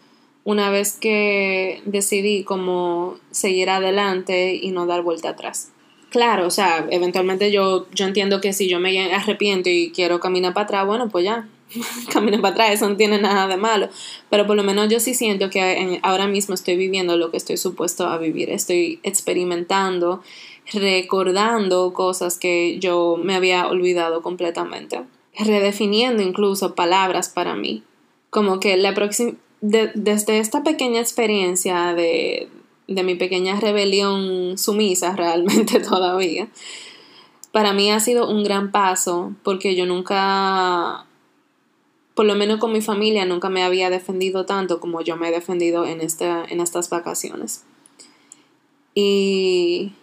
una 0.44 0.72
vez 0.72 0.98
que 0.98 1.84
decidí 1.86 2.44
como 2.44 3.16
seguir 3.30 3.70
adelante 3.70 4.56
y 4.56 4.72
no 4.72 4.88
dar 4.88 5.04
vuelta 5.04 5.30
atrás. 5.30 5.72
Claro, 6.12 6.46
o 6.46 6.52
sea, 6.52 6.86
eventualmente 6.90 7.54
yo, 7.54 7.88
yo 7.94 8.06
entiendo 8.06 8.42
que 8.42 8.52
si 8.52 8.68
yo 8.68 8.82
me 8.82 9.14
arrepiento 9.14 9.70
y 9.70 9.92
quiero 9.92 10.20
caminar 10.20 10.54
para 10.54 10.66
atrás, 10.66 10.86
bueno, 10.86 11.08
pues 11.08 11.24
ya, 11.24 11.48
camino 12.12 12.42
para 12.42 12.52
atrás, 12.52 12.72
eso 12.72 12.90
no 12.90 12.98
tiene 12.98 13.18
nada 13.18 13.48
de 13.48 13.56
malo. 13.56 13.88
Pero 14.30 14.46
por 14.46 14.58
lo 14.58 14.64
menos 14.64 14.90
yo 14.90 15.00
sí 15.00 15.14
siento 15.14 15.50
que 15.50 16.02
ahora 16.04 16.28
mismo 16.28 16.54
estoy 16.54 16.76
viviendo 16.76 17.16
lo 17.16 17.32
que 17.32 17.38
estoy 17.38 17.56
supuesto 17.56 18.08
a 18.08 18.18
vivir. 18.18 18.50
Estoy 18.50 19.00
experimentando, 19.04 20.22
recordando 20.74 21.94
cosas 21.94 22.38
que 22.38 22.78
yo 22.80 23.18
me 23.18 23.34
había 23.34 23.68
olvidado 23.68 24.22
completamente. 24.22 25.04
Redefiniendo 25.40 26.22
incluso 26.22 26.76
palabras 26.76 27.30
para 27.30 27.56
mí. 27.56 27.84
Como 28.30 28.60
que 28.60 28.76
la 28.76 28.94
próxima, 28.94 29.38
desde 29.62 30.40
esta 30.40 30.62
pequeña 30.62 31.00
experiencia 31.00 31.94
de, 31.94 32.50
de 32.88 33.04
mi 33.04 33.16
pequeña 33.16 33.60
rebelión 33.60 34.58
sumisa 34.58 35.16
realmente 35.16 35.80
todavía, 35.80 36.48
para 37.52 37.74
mí 37.74 37.92
ha 37.92 38.00
sido 38.00 38.30
un 38.30 38.44
gran 38.44 38.72
paso 38.72 39.34
porque 39.44 39.76
yo 39.76 39.86
nunca, 39.86 41.06
por 42.16 42.26
lo 42.26 42.36
menos 42.36 42.60
con 42.60 42.72
mi 42.72 42.82
familia, 42.82 43.26
nunca 43.26 43.50
me 43.50 43.64
había 43.64 43.90
defendido 43.90 44.46
tanto 44.46 44.80
como 44.80 45.02
yo 45.02 45.18
me 45.18 45.30
he 45.30 45.32
defendido 45.32 45.86
en, 45.86 46.00
en 46.02 46.62
estas 46.62 46.90
vacaciones. 46.90 47.64
Y 48.94 49.94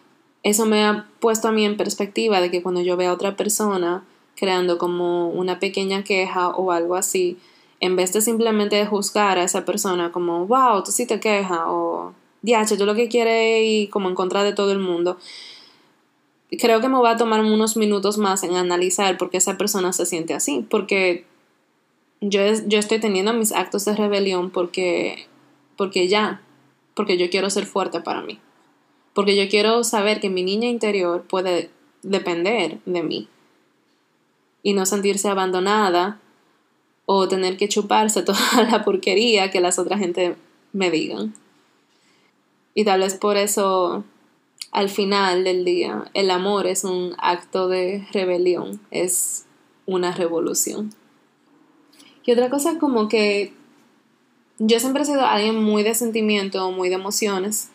eso 0.42 0.66
me 0.66 0.84
ha 0.84 1.08
puesto 1.20 1.48
a 1.48 1.52
mí 1.52 1.64
en 1.64 1.76
perspectiva 1.76 2.40
de 2.40 2.50
que 2.50 2.62
cuando 2.62 2.80
yo 2.80 2.96
veo 2.96 3.10
a 3.10 3.14
otra 3.14 3.36
persona 3.36 4.04
creando 4.36 4.78
como 4.78 5.28
una 5.30 5.58
pequeña 5.58 6.04
queja 6.04 6.48
o 6.48 6.70
algo 6.70 6.94
así, 6.94 7.38
en 7.80 7.96
vez 7.96 8.12
de 8.12 8.20
simplemente 8.20 8.84
juzgar 8.86 9.38
a 9.38 9.44
esa 9.44 9.64
persona 9.64 10.12
como, 10.12 10.46
wow, 10.46 10.82
tú 10.82 10.92
sí 10.92 11.06
te 11.06 11.20
quejas 11.20 11.60
o, 11.66 12.12
diache, 12.42 12.76
tú 12.76 12.86
lo 12.86 12.94
que 12.94 13.08
quieres 13.08 13.62
y 13.64 13.88
como 13.88 14.08
en 14.08 14.14
contra 14.14 14.44
de 14.44 14.52
todo 14.52 14.72
el 14.72 14.78
mundo, 14.78 15.18
creo 16.58 16.80
que 16.80 16.88
me 16.88 17.00
va 17.00 17.12
a 17.12 17.16
tomar 17.16 17.40
unos 17.40 17.76
minutos 17.76 18.18
más 18.18 18.42
en 18.42 18.54
analizar 18.54 19.18
por 19.18 19.30
qué 19.30 19.36
esa 19.36 19.58
persona 19.58 19.92
se 19.92 20.06
siente 20.06 20.34
así, 20.34 20.64
porque 20.68 21.24
yo, 22.20 22.40
yo 22.66 22.78
estoy 22.78 23.00
teniendo 23.00 23.32
mis 23.34 23.52
actos 23.52 23.84
de 23.84 23.94
rebelión 23.94 24.50
porque, 24.50 25.26
porque 25.76 26.08
ya, 26.08 26.42
porque 26.94 27.18
yo 27.18 27.30
quiero 27.30 27.50
ser 27.50 27.66
fuerte 27.66 28.00
para 28.00 28.22
mí, 28.22 28.38
porque 29.14 29.36
yo 29.36 29.48
quiero 29.48 29.84
saber 29.84 30.20
que 30.20 30.30
mi 30.30 30.42
niña 30.42 30.68
interior 30.68 31.22
puede 31.22 31.70
depender 32.02 32.78
de 32.86 33.02
mí. 33.02 33.28
Y 34.62 34.72
no 34.72 34.86
sentirse 34.86 35.28
abandonada 35.28 36.20
o 37.06 37.28
tener 37.28 37.56
que 37.56 37.68
chuparse 37.68 38.22
toda 38.24 38.64
la 38.70 38.84
porquería 38.84 39.50
que 39.50 39.60
las 39.60 39.78
otras 39.78 40.00
gente 40.00 40.36
me 40.72 40.90
digan. 40.90 41.34
Y 42.74 42.84
tal 42.84 43.00
vez 43.00 43.14
por 43.14 43.36
eso 43.36 44.04
al 44.70 44.88
final 44.88 45.44
del 45.44 45.64
día 45.64 46.04
el 46.14 46.30
amor 46.30 46.66
es 46.66 46.84
un 46.84 47.14
acto 47.18 47.68
de 47.68 48.06
rebelión, 48.12 48.80
es 48.90 49.46
una 49.86 50.12
revolución. 50.12 50.94
Y 52.24 52.32
otra 52.32 52.50
cosa 52.50 52.78
como 52.78 53.08
que 53.08 53.54
yo 54.58 54.80
siempre 54.80 55.02
he 55.02 55.06
sido 55.06 55.24
alguien 55.24 55.62
muy 55.62 55.82
de 55.82 55.94
sentimiento, 55.94 56.70
muy 56.72 56.88
de 56.88 56.96
emociones. 56.96 57.70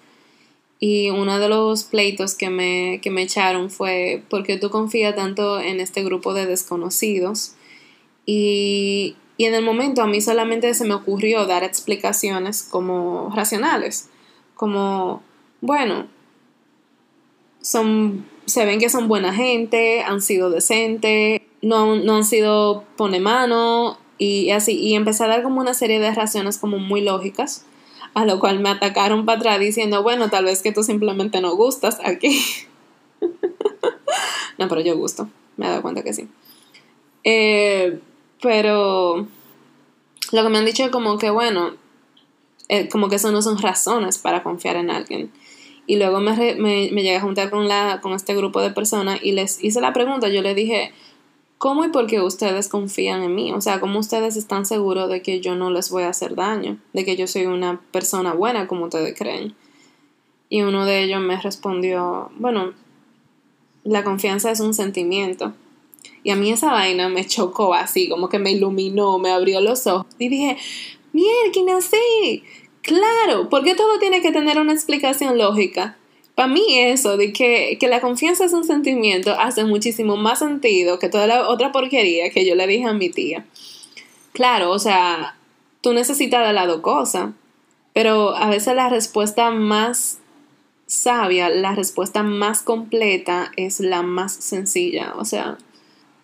Y 0.79 1.09
uno 1.09 1.39
de 1.39 1.49
los 1.49 1.85
pleitos 1.85 2.35
que 2.35 2.49
me, 2.49 2.99
que 3.01 3.09
me 3.09 3.23
echaron 3.23 3.69
fue 3.69 4.21
porque 4.29 4.57
tú 4.57 4.69
confías 4.69 5.15
tanto 5.15 5.59
en 5.59 5.79
este 5.79 6.03
grupo 6.03 6.33
de 6.33 6.45
desconocidos. 6.45 7.55
Y, 8.25 9.15
y 9.37 9.45
en 9.45 9.55
el 9.55 9.63
momento 9.63 10.01
a 10.01 10.07
mí 10.07 10.21
solamente 10.21 10.73
se 10.73 10.85
me 10.85 10.93
ocurrió 10.93 11.45
dar 11.45 11.63
explicaciones 11.63 12.63
como 12.63 13.31
racionales, 13.33 14.09
como, 14.55 15.21
bueno, 15.61 16.07
son, 17.61 18.25
se 18.45 18.65
ven 18.65 18.79
que 18.79 18.89
son 18.89 19.07
buena 19.07 19.33
gente, 19.33 20.01
han 20.01 20.21
sido 20.21 20.49
decentes, 20.49 21.41
no, 21.61 21.95
no 21.95 22.17
han 22.17 22.25
sido 22.25 22.83
pone 22.97 23.19
mano 23.19 23.97
y 24.17 24.51
así, 24.51 24.77
y 24.77 24.95
empecé 24.95 25.23
a 25.23 25.27
dar 25.27 25.43
como 25.43 25.61
una 25.61 25.73
serie 25.73 25.99
de 25.99 26.13
razones 26.13 26.57
como 26.57 26.77
muy 26.77 27.01
lógicas, 27.01 27.65
a 28.13 28.25
lo 28.25 28.39
cual 28.39 28.59
me 28.59 28.69
atacaron 28.69 29.25
para 29.25 29.39
atrás 29.39 29.59
diciendo, 29.59 30.03
bueno, 30.03 30.29
tal 30.29 30.45
vez 30.45 30.61
que 30.61 30.71
tú 30.71 30.83
simplemente 30.83 31.41
no 31.41 31.55
gustas 31.55 31.99
aquí. 32.03 32.39
no, 34.57 34.67
pero 34.67 34.81
yo 34.81 34.95
gusto, 34.97 35.29
me 35.57 35.65
he 35.65 35.69
dado 35.69 35.81
cuenta 35.81 36.03
que 36.03 36.13
sí. 36.13 36.27
Eh, 37.23 37.99
pero 38.41 39.27
lo 40.31 40.43
que 40.43 40.49
me 40.49 40.57
han 40.57 40.65
dicho 40.65 40.83
es 40.83 40.91
como 40.91 41.17
que, 41.17 41.29
bueno, 41.29 41.73
eh, 42.69 42.89
como 42.89 43.09
que 43.09 43.15
eso 43.15 43.31
no 43.31 43.41
son 43.41 43.57
razones 43.57 44.17
para 44.17 44.43
confiar 44.43 44.75
en 44.75 44.89
alguien. 44.89 45.31
Y 45.85 45.97
luego 45.97 46.19
me, 46.19 46.33
me, 46.55 46.89
me, 46.91 47.03
llegué 47.03 47.17
a 47.17 47.21
juntar 47.21 47.49
con, 47.49 47.67
la, 47.67 47.99
con 48.01 48.13
este 48.13 48.35
grupo 48.35 48.61
de 48.61 48.71
personas 48.71 49.19
y 49.21 49.33
les 49.33 49.61
hice 49.63 49.81
la 49.81 49.91
pregunta, 49.91 50.29
yo 50.29 50.41
les 50.41 50.55
dije, 50.55 50.93
¿cómo 51.57 51.83
y 51.83 51.89
por 51.89 52.07
qué 52.07 52.21
ustedes 52.21 52.69
confían 52.69 53.21
en 53.21 53.35
mí? 53.35 53.51
O 53.51 53.59
sea, 53.59 53.79
¿cómo 53.79 53.99
ustedes 53.99 54.37
están 54.37 54.65
seguros 54.65 55.09
de 55.09 55.21
que 55.21 55.41
yo 55.41 55.55
no 55.55 55.71
les 55.71 55.89
voy 55.89 56.03
a 56.03 56.09
hacer 56.09 56.35
daño? 56.35 56.77
De 56.93 57.03
que 57.03 57.17
yo 57.17 57.27
soy 57.27 57.45
una 57.45 57.81
persona 57.91 58.33
buena 58.33 58.67
como 58.67 58.85
ustedes 58.85 59.17
creen. 59.17 59.55
Y 60.47 60.61
uno 60.61 60.85
de 60.85 61.03
ellos 61.03 61.21
me 61.21 61.39
respondió, 61.39 62.31
bueno, 62.37 62.73
la 63.83 64.03
confianza 64.03 64.51
es 64.51 64.59
un 64.61 64.73
sentimiento. 64.73 65.53
Y 66.23 66.31
a 66.31 66.35
mí 66.35 66.51
esa 66.51 66.71
vaina 66.71 67.09
me 67.09 67.25
chocó 67.25 67.73
así, 67.73 68.07
como 68.07 68.29
que 68.29 68.39
me 68.39 68.51
iluminó, 68.51 69.19
me 69.19 69.31
abrió 69.31 69.59
los 69.59 69.87
ojos. 69.87 70.07
Y 70.17 70.29
dije, 70.29 70.57
mierda, 71.13 71.77
así. 71.77 72.43
Claro, 72.81 73.49
porque 73.49 73.75
todo 73.75 73.97
tiene 73.99 74.21
que 74.21 74.31
tener 74.31 74.59
una 74.59 74.73
explicación 74.73 75.37
lógica. 75.37 75.97
Para 76.35 76.49
mí 76.49 76.79
eso 76.79 77.15
de 77.15 77.31
que, 77.31 77.77
que, 77.79 77.87
la 77.87 78.01
confianza 78.01 78.43
es 78.43 78.53
un 78.53 78.65
sentimiento 78.65 79.31
hace 79.39 79.63
muchísimo 79.63 80.17
más 80.17 80.39
sentido 80.39 80.99
que 80.99 81.07
toda 81.07 81.27
la 81.27 81.47
otra 81.47 81.71
porquería 81.71 82.31
que 82.31 82.45
yo 82.45 82.55
le 82.55 82.67
dije 82.67 82.85
a 82.85 82.93
mi 82.93 83.09
tía. 83.09 83.45
Claro, 84.33 84.71
o 84.71 84.79
sea, 84.79 85.37
tú 85.81 85.93
necesitas 85.93 86.45
de 86.45 86.53
las 86.53 86.67
dos 86.67 86.81
cosas, 86.81 87.29
pero 87.93 88.35
a 88.35 88.49
veces 88.49 88.75
la 88.75 88.89
respuesta 88.89 89.51
más 89.51 90.19
sabia, 90.87 91.49
la 91.49 91.75
respuesta 91.75 92.23
más 92.23 92.61
completa 92.61 93.51
es 93.55 93.79
la 93.79 94.01
más 94.01 94.33
sencilla. 94.33 95.13
O 95.17 95.25
sea, 95.25 95.57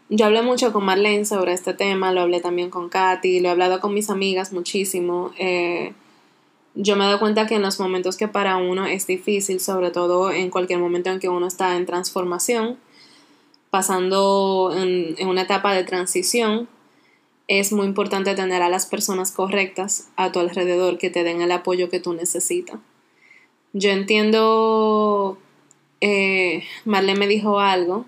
yo 0.10 0.26
hablé 0.26 0.42
mucho 0.42 0.74
con 0.74 0.86
Marlene 0.86 1.24
sobre 1.24 1.54
este 1.54 1.74
tema, 1.74 2.12
lo 2.12 2.22
hablé 2.22 2.42
también 2.42 2.72
con 2.72 2.90
Katy, 2.90 3.40
lo 3.40 3.50
he 3.50 3.52
hablado 3.52 3.80
con 3.80 3.94
mis 3.94 4.10
amigas 4.10 4.52
muchísimo. 4.52 5.32
Eh, 5.38 5.94
yo 6.74 6.96
me 6.96 7.06
doy 7.06 7.20
cuenta 7.20 7.46
que 7.46 7.56
en 7.56 7.62
los 7.62 7.80
momentos 7.80 8.18
que 8.18 8.28
para 8.28 8.58
uno 8.58 8.88
es 8.88 9.06
difícil, 9.06 9.60
sobre 9.60 9.92
todo 9.92 10.32
en 10.32 10.50
cualquier 10.50 10.80
momento 10.80 11.12
en 11.12 11.20
que 11.20 11.30
uno 11.30 11.48
está 11.48 11.78
en 11.78 11.86
transformación, 11.86 12.78
pasando 13.70 14.74
en, 14.76 15.28
una 15.28 15.44
etapa 15.44 15.74
de 15.74 15.84
transición, 15.84 16.68
es 17.48 17.72
muy 17.72 17.86
importante 17.86 18.34
tener 18.34 18.64
a 18.64 18.70
las 18.70 18.88
personas 18.88 19.32
correctas 19.32 20.10
a 20.16 20.32
tu 20.32 20.40
alrededor 20.40 20.98
que 20.98 21.12
te 21.12 21.24
den 21.24 21.42
el 21.42 21.52
apoyo 21.52 21.90
que 21.90 22.00
tú 22.00 22.14
necesitas. 22.14 22.80
Yo 23.74 23.92
entiendo, 23.92 25.38
eh, 26.02 26.64
Marlene 26.86 27.20
me 27.20 27.28
dijo 27.28 27.60
algo 27.60 28.06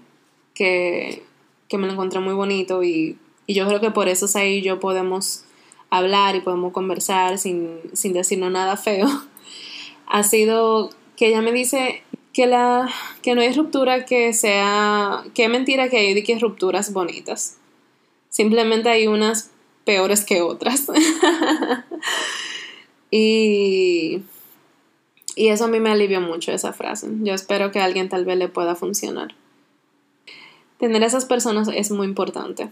que 0.56 1.24
que 1.72 1.78
me 1.78 1.88
lo 1.88 1.94
encontré 1.94 2.20
muy 2.20 2.34
bonito 2.34 2.84
y, 2.84 3.18
yo 3.48 3.68
creo 3.68 3.82
que 3.82 3.92
por 3.92 4.08
eso 4.08 4.28
es 4.28 4.36
ahí 4.38 4.62
yo 4.62 4.80
podemos 4.80 5.44
hablar 5.90 6.38
y 6.38 6.42
podemos 6.42 6.72
conversar 6.72 7.38
sin, 7.38 7.82
sin 7.92 8.14
decirnos 8.14 8.50
nada 8.50 8.78
feo, 8.78 9.10
ha 10.08 10.24
sido 10.24 10.90
que 11.18 11.28
ella 11.28 11.42
me 11.42 11.52
dice 11.52 12.04
que, 12.34 12.46
la, 12.46 12.90
que 13.22 13.36
no 13.36 13.42
hay 13.42 13.52
ruptura 13.52 14.06
que 14.06 14.32
sea, 14.34 15.24
que 15.34 15.50
mentira 15.50 15.90
que 15.90 15.98
hay 15.98 16.14
de 16.14 16.24
que 16.24 16.40
rupturas 16.40 16.94
bonitas. 16.94 17.58
Simplemente 18.30 18.88
hay 18.88 19.08
unas 19.08 19.52
peores 19.84 20.24
que 20.24 20.42
otras. 20.42 20.88
y, 23.12 24.22
y 25.36 25.48
eso 25.50 25.66
a 25.66 25.68
mí 25.68 25.82
me 25.82 25.90
alivió 25.90 26.22
mucho 26.22 26.54
esa 26.54 26.72
frase. 26.72 27.10
Yo 27.22 27.34
espero 27.34 27.72
que 27.72 27.80
a 27.80 27.86
alguien 27.86 28.08
tal 28.08 28.24
vez 28.24 28.38
le 28.38 28.48
pueda 28.48 28.76
funcionar. 28.76 29.36
Tener 30.82 31.04
esas 31.04 31.26
personas 31.26 31.70
es 31.72 31.92
muy 31.92 32.08
importante. 32.08 32.72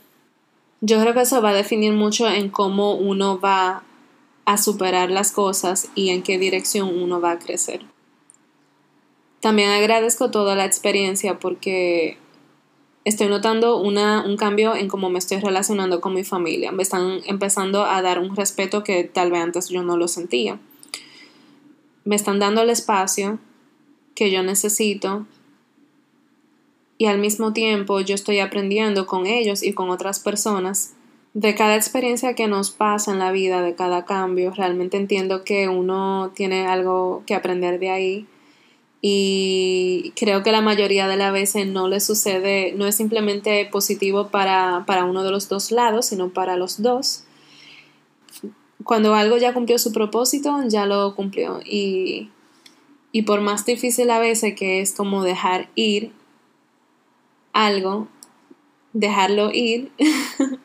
Yo 0.81 0.99
creo 0.99 1.13
que 1.13 1.21
eso 1.21 1.43
va 1.43 1.51
a 1.51 1.53
definir 1.53 1.93
mucho 1.93 2.27
en 2.27 2.49
cómo 2.49 2.95
uno 2.95 3.39
va 3.39 3.83
a 4.45 4.57
superar 4.57 5.11
las 5.11 5.31
cosas 5.31 5.89
y 5.93 6.09
en 6.09 6.23
qué 6.23 6.39
dirección 6.39 6.87
uno 6.87 7.21
va 7.21 7.33
a 7.33 7.37
crecer. 7.37 7.85
También 9.41 9.69
agradezco 9.69 10.31
toda 10.31 10.55
la 10.55 10.65
experiencia 10.65 11.37
porque 11.37 12.17
estoy 13.05 13.27
notando 13.27 13.77
una, 13.79 14.25
un 14.25 14.37
cambio 14.37 14.75
en 14.75 14.87
cómo 14.87 15.11
me 15.11 15.19
estoy 15.19 15.37
relacionando 15.37 16.01
con 16.01 16.15
mi 16.15 16.23
familia. 16.23 16.71
Me 16.71 16.81
están 16.81 17.19
empezando 17.27 17.85
a 17.85 18.01
dar 18.01 18.17
un 18.17 18.35
respeto 18.35 18.83
que 18.83 19.03
tal 19.03 19.29
vez 19.29 19.43
antes 19.43 19.69
yo 19.69 19.83
no 19.83 19.97
lo 19.97 20.07
sentía. 20.07 20.59
Me 22.05 22.15
están 22.15 22.39
dando 22.39 22.63
el 22.63 22.71
espacio 22.71 23.37
que 24.15 24.31
yo 24.31 24.41
necesito 24.41 25.27
y 26.99 27.05
al 27.05 27.17
mismo 27.17 27.53
tiempo 27.53 28.01
yo 28.01 28.13
estoy 28.13 28.39
aprendiendo 28.39 29.07
con 29.07 29.25
ellos 29.25 29.63
y 29.63 29.71
con 29.73 29.89
otras 29.89 30.19
personas 30.19 30.93
de 31.33 31.55
cada 31.55 31.77
experiencia 31.77 32.35
que 32.35 32.47
nos 32.47 32.71
pasa 32.71 33.13
en 33.13 33.19
la 33.19 33.31
vida, 33.31 33.61
de 33.61 33.73
cada 33.73 34.03
cambio. 34.03 34.51
Realmente 34.51 34.97
entiendo 34.97 35.45
que 35.45 35.69
uno 35.69 36.33
tiene 36.35 36.67
algo 36.67 37.23
que 37.25 37.35
aprender 37.35 37.79
de 37.79 37.89
ahí 37.89 38.27
y 39.01 40.11
creo 40.17 40.43
que 40.43 40.51
la 40.51 40.59
mayoría 40.59 41.07
de 41.07 41.15
las 41.15 41.31
veces 41.31 41.67
no 41.67 41.87
le 41.87 42.01
sucede, 42.01 42.73
no 42.75 42.85
es 42.85 42.95
simplemente 42.95 43.65
positivo 43.71 44.27
para, 44.27 44.83
para 44.85 45.05
uno 45.05 45.23
de 45.23 45.31
los 45.31 45.47
dos 45.47 45.71
lados, 45.71 46.07
sino 46.07 46.31
para 46.31 46.57
los 46.57 46.81
dos. 46.81 47.23
Cuando 48.83 49.15
algo 49.15 49.37
ya 49.37 49.53
cumplió 49.53 49.79
su 49.79 49.93
propósito, 49.93 50.53
ya 50.67 50.85
lo 50.85 51.15
cumplió 51.15 51.61
y, 51.63 52.29
y 53.13 53.21
por 53.21 53.39
más 53.39 53.65
difícil 53.65 54.09
a 54.09 54.19
veces 54.19 54.53
que 54.55 54.81
es 54.81 54.91
como 54.91 55.23
dejar 55.23 55.69
ir, 55.75 56.11
algo, 57.53 58.07
dejarlo 58.93 59.51
ir, 59.53 59.91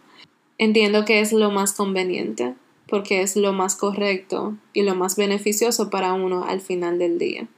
entiendo 0.59 1.05
que 1.05 1.21
es 1.21 1.33
lo 1.33 1.51
más 1.51 1.73
conveniente, 1.73 2.55
porque 2.87 3.23
es 3.23 3.37
lo 3.37 3.53
más 3.53 3.77
correcto 3.77 4.57
y 4.73 4.83
lo 4.83 4.95
más 4.95 5.17
beneficioso 5.17 5.91
para 5.91 6.13
uno 6.13 6.45
al 6.45 6.61
final 6.61 6.99
del 6.99 7.19
día. 7.19 7.49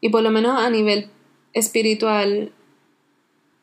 Y 0.00 0.08
por 0.08 0.22
lo 0.22 0.30
menos 0.30 0.58
a 0.58 0.68
nivel 0.70 1.10
espiritual, 1.52 2.52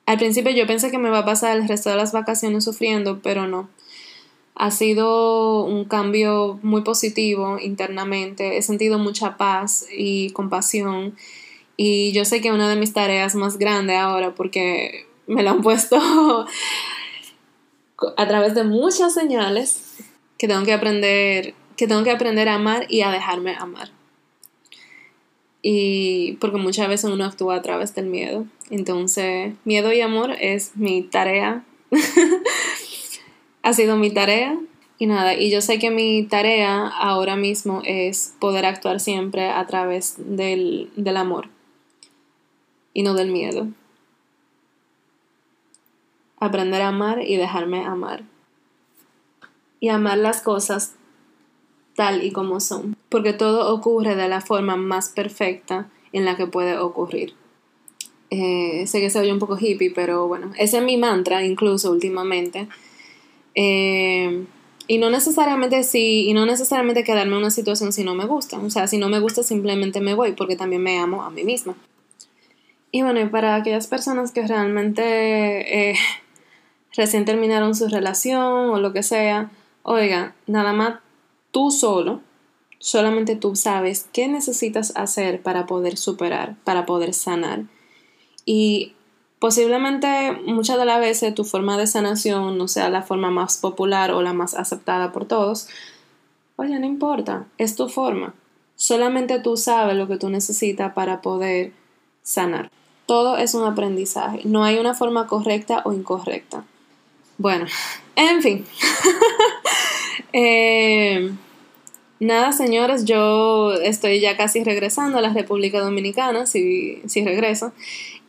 al 0.06 0.18
principio 0.18 0.52
yo 0.52 0.66
pensé 0.66 0.90
que 0.90 0.98
me 0.98 1.10
va 1.10 1.20
a 1.20 1.26
pasar 1.26 1.58
el 1.58 1.68
resto 1.68 1.90
de 1.90 1.96
las 1.96 2.14
vacaciones 2.14 2.64
sufriendo, 2.64 3.22
pero 3.22 3.48
no. 3.48 3.70
Ha 4.56 4.72
sido 4.72 5.64
un 5.64 5.86
cambio 5.86 6.60
muy 6.64 6.82
positivo 6.82 7.60
internamente, 7.60 8.58
he 8.58 8.62
sentido 8.62 9.00
mucha 9.00 9.38
paz 9.38 9.86
y 9.96 10.32
compasión 10.32 11.16
Y 11.82 12.12
yo 12.12 12.26
sé 12.26 12.42
que 12.42 12.52
una 12.52 12.68
de 12.68 12.76
mis 12.76 12.92
tareas 12.92 13.36
más 13.36 13.58
grandes 13.58 13.96
ahora, 13.96 14.36
porque 14.36 15.06
me 15.28 15.44
lo 15.44 15.52
han 15.52 15.62
puesto 15.62 15.96
a 18.18 18.28
través 18.28 18.54
de 18.54 18.66
muchas 18.66 19.14
señales, 19.14 19.96
que 20.38 20.50
tengo 20.50 20.66
que 20.66 20.74
aprender, 20.74 21.54
que 21.78 21.88
tengo 21.88 22.04
que 22.04 22.12
aprender 22.12 22.50
a 22.50 22.56
amar 22.56 22.86
y 22.90 23.00
a 23.00 23.12
dejarme 23.12 23.56
amar. 23.58 23.92
Y 25.62 26.34
porque 26.42 26.58
muchas 26.58 26.90
veces 26.90 27.10
uno 27.10 27.24
actúa 27.24 27.56
a 27.56 27.62
través 27.62 27.96
del 27.96 28.08
miedo. 28.08 28.46
Entonces, 28.70 29.54
miedo 29.64 29.94
y 29.94 30.02
amor 30.02 30.32
es 30.32 30.76
mi 30.76 31.04
tarea. 31.04 31.64
ha 33.64 33.72
sido 33.72 33.96
mi 33.96 34.12
tarea. 34.12 34.60
Y 34.98 35.06
nada, 35.06 35.34
y 35.34 35.50
yo 35.50 35.62
sé 35.62 35.80
que 35.80 35.92
mi 35.92 36.24
tarea 36.24 36.90
ahora 36.90 37.38
mismo 37.38 37.82
es 37.86 38.36
poder 38.42 38.66
actuar 38.66 39.00
siempre 39.00 39.50
a 39.50 39.66
través 39.66 40.16
del, 40.18 40.90
del 40.98 41.16
amor 41.16 41.48
y 43.00 43.04
no 43.04 43.14
del 43.14 43.32
miedo. 43.32 43.66
Aprender 46.38 46.82
a 46.82 46.90
amar 46.90 47.22
y 47.22 47.38
dejarme 47.38 47.86
amar. 47.86 48.26
Y 49.80 49.88
amar 49.88 50.18
las 50.18 50.42
cosas 50.42 50.96
tal 51.96 52.26
y 52.26 52.34
como 52.34 52.60
son, 52.60 52.98
porque 53.08 53.32
todo 53.32 53.74
ocurre 53.74 54.18
de 54.18 54.28
la 54.28 54.42
forma 54.42 54.76
más 54.76 55.08
perfecta 55.08 55.90
en 56.12 56.26
la 56.26 56.36
que 56.36 56.46
puede 56.46 56.78
ocurrir. 56.78 57.36
Eh, 58.32 58.86
sé 58.86 59.00
que 59.00 59.10
se 59.10 59.20
oye 59.20 59.32
un 59.32 59.40
poco 59.40 59.58
hippie, 59.58 59.92
pero 59.92 60.28
bueno, 60.28 60.52
ese 60.58 60.80
es 60.80 60.84
mi 60.84 60.98
mantra 60.98 61.46
incluso 61.46 61.92
últimamente. 61.92 62.68
Eh, 63.56 64.44
y 64.88 64.98
no 64.98 65.10
necesariamente 65.10 65.84
sí, 65.84 66.28
y 66.28 66.34
no 66.34 66.46
necesariamente 66.46 67.06
quedarme 67.06 67.32
en 67.32 67.40
una 67.40 67.52
situación 67.52 67.94
si 67.94 68.04
no 68.04 68.14
me 68.14 68.26
gusta. 68.26 68.60
O 68.60 68.70
sea, 68.70 68.88
si 68.88 68.98
no 68.98 69.08
me 69.08 69.22
gusta 69.22 69.42
simplemente 69.42 70.02
me 70.02 70.16
voy 70.16 70.34
porque 70.34 70.58
también 70.58 70.84
me 70.84 71.00
amo 71.00 71.24
a 71.24 71.30
mí 71.30 71.46
misma. 71.46 71.78
Y 72.92 73.04
bueno, 73.04 73.30
para 73.30 73.56
aquellas 73.56 73.88
personas 73.88 74.32
que 74.32 74.48
realmente 74.48 75.92
eh, 75.92 75.96
recién 76.96 77.26
terminaron 77.26 77.76
su 77.76 77.88
relación 77.88 78.70
o 78.70 78.80
lo 78.80 78.94
que 78.94 79.04
sea, 79.04 79.52
oiga, 79.84 80.36
nada 80.48 80.74
más 80.74 81.00
tú 81.52 81.72
solo, 81.72 82.22
solamente 82.80 83.36
tú 83.36 83.56
sabes 83.56 84.08
qué 84.12 84.28
necesitas 84.28 84.94
hacer 84.96 85.42
para 85.42 85.66
poder 85.66 85.98
superar, 85.98 86.56
para 86.64 86.86
poder 86.86 87.14
sanar. 87.14 87.64
Y 88.46 88.94
posiblemente 89.38 90.32
muchas 90.48 90.78
de 90.78 90.86
las 90.86 91.00
veces 91.00 91.36
tu 91.36 91.44
forma 91.44 91.78
de 91.78 91.88
sanación 91.88 92.58
no 92.58 92.68
sea 92.68 92.90
la 92.90 93.04
forma 93.04 93.30
más 93.30 93.58
popular 93.58 94.12
o 94.12 94.22
la 94.22 94.34
más 94.34 94.56
aceptada 94.56 95.12
por 95.12 95.26
todos. 95.26 95.68
Oye, 96.56 96.80
no 96.80 96.88
importa, 96.88 97.46
es 97.58 97.76
tu 97.76 97.88
forma. 97.88 98.34
Solamente 98.76 99.40
tú 99.40 99.58
sabes 99.58 99.96
lo 99.96 100.08
que 100.08 100.18
tú 100.18 100.30
necesitas 100.30 100.94
para 100.94 101.22
poder 101.22 101.74
sanar. 102.24 102.72
Todo 103.10 103.38
es 103.38 103.56
un 103.56 103.64
aprendizaje. 103.64 104.42
No 104.44 104.64
hay 104.64 104.78
una 104.78 104.94
forma 104.94 105.26
correcta 105.26 105.82
o 105.84 105.94
incorrecta. 105.94 106.64
Bueno, 107.40 107.66
en 108.16 108.44
fin. 108.44 108.66
Eh, 110.32 111.32
nada, 112.20 112.52
señores, 112.52 113.06
yo 113.06 113.74
estoy 113.74 114.20
ya 114.20 114.38
casi 114.38 114.64
regresando 114.64 115.18
a 115.18 115.22
la 115.22 115.34
República 115.34 115.80
Dominicana, 115.80 116.46
si, 116.46 117.02
si 117.08 117.26
regreso. 117.26 117.74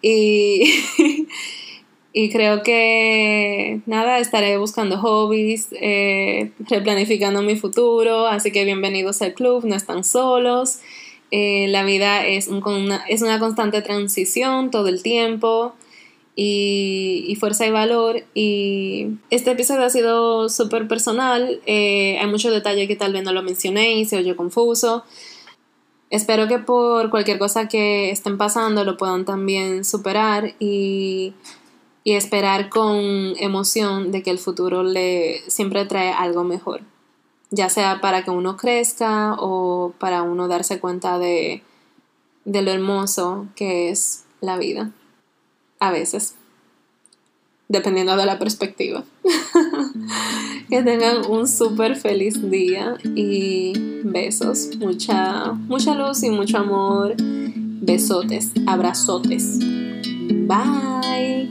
Y, 0.01 0.83
y 2.15 2.31
creo 2.31 2.63
que, 2.63 3.81
nada, 3.85 4.19
estaré 4.19 4.57
buscando 4.57 4.97
hobbies, 4.97 5.69
eh, 5.73 6.53
replanificando 6.71 7.43
mi 7.43 7.57
futuro. 7.57 8.27
Así 8.27 8.51
que 8.51 8.65
bienvenidos 8.65 9.21
al 9.21 9.35
club, 9.35 9.67
no 9.67 9.75
están 9.75 10.05
solos. 10.05 10.79
Eh, 11.31 11.69
la 11.69 11.85
vida 11.85 12.27
es, 12.27 12.49
una, 12.49 13.39
constante 13.39 13.83
transición 13.83 14.71
todo 14.71 14.89
el 14.89 15.03
tiempo 15.03 15.75
y, 16.35 17.37
fuerza 17.39 17.67
y 17.67 17.71
valor. 17.71 18.25
Y 18.35 19.09
este 19.31 19.53
episodio 19.53 19.85
ha 19.85 19.91
sido 19.91 20.49
súper 20.49 20.89
personal. 20.89 21.61
Eh, 21.67 22.19
hay 22.21 22.27
muchos 22.27 22.53
detalles 22.53 22.89
que 22.89 22.97
tal 22.97 23.13
vez 23.13 23.23
no 23.23 23.33
lo 23.33 23.43
mencioné 23.43 23.95
y 23.95 24.05
se 24.05 24.17
oye 24.17 24.35
confuso. 24.37 25.05
Espero 26.11 26.49
que 26.49 26.59
por 26.59 27.11
cualquier 27.11 27.39
cosa 27.39 27.69
que 27.69 28.11
estén 28.11 28.37
pasando 28.37 28.85
lo 28.85 28.97
puedan 28.97 29.25
también 29.25 29.85
superar 29.85 30.55
y, 30.59 31.35
y 32.03 32.15
esperar 32.15 32.69
con 32.69 33.35
emoción 33.39 34.11
de 34.11 34.23
que 34.25 34.31
el 34.31 34.39
futuro 34.39 34.83
le 34.83 35.43
siempre 35.49 35.85
trae 35.85 36.11
algo 36.13 36.43
mejor. 36.43 36.81
Ya 37.51 37.69
sea 37.69 38.01
para 38.01 38.25
que 38.25 38.31
uno 38.31 38.57
crezca 38.57 39.35
o 39.39 39.93
para 39.99 40.23
uno 40.23 40.47
darse 40.49 40.79
cuenta 40.79 41.19
de, 41.19 41.63
de 42.45 42.63
lo 42.63 42.71
hermoso 42.71 43.47
que 43.57 43.91
es 43.91 44.25
la 44.41 44.57
vida 44.57 44.93
a 45.81 45.91
veces, 45.91 46.35
dependiendo 47.69 48.17
de 48.17 48.27
la 48.27 48.39
perspectiva. 48.39 49.05
que 50.69 50.83
tengan 50.83 51.27
un 51.29 51.49
súper 51.49 51.97
feliz 51.97 52.49
día 52.51 52.97
y 53.03 53.73
besos, 54.05 54.77
mucha, 54.79 55.53
mucha 55.53 55.95
luz 55.95 56.23
y 56.23 56.31
mucho 56.31 56.59
amor. 56.59 57.17
Besotes, 57.19 58.53
abrazotes. 58.67 59.59
Bye. 60.47 61.49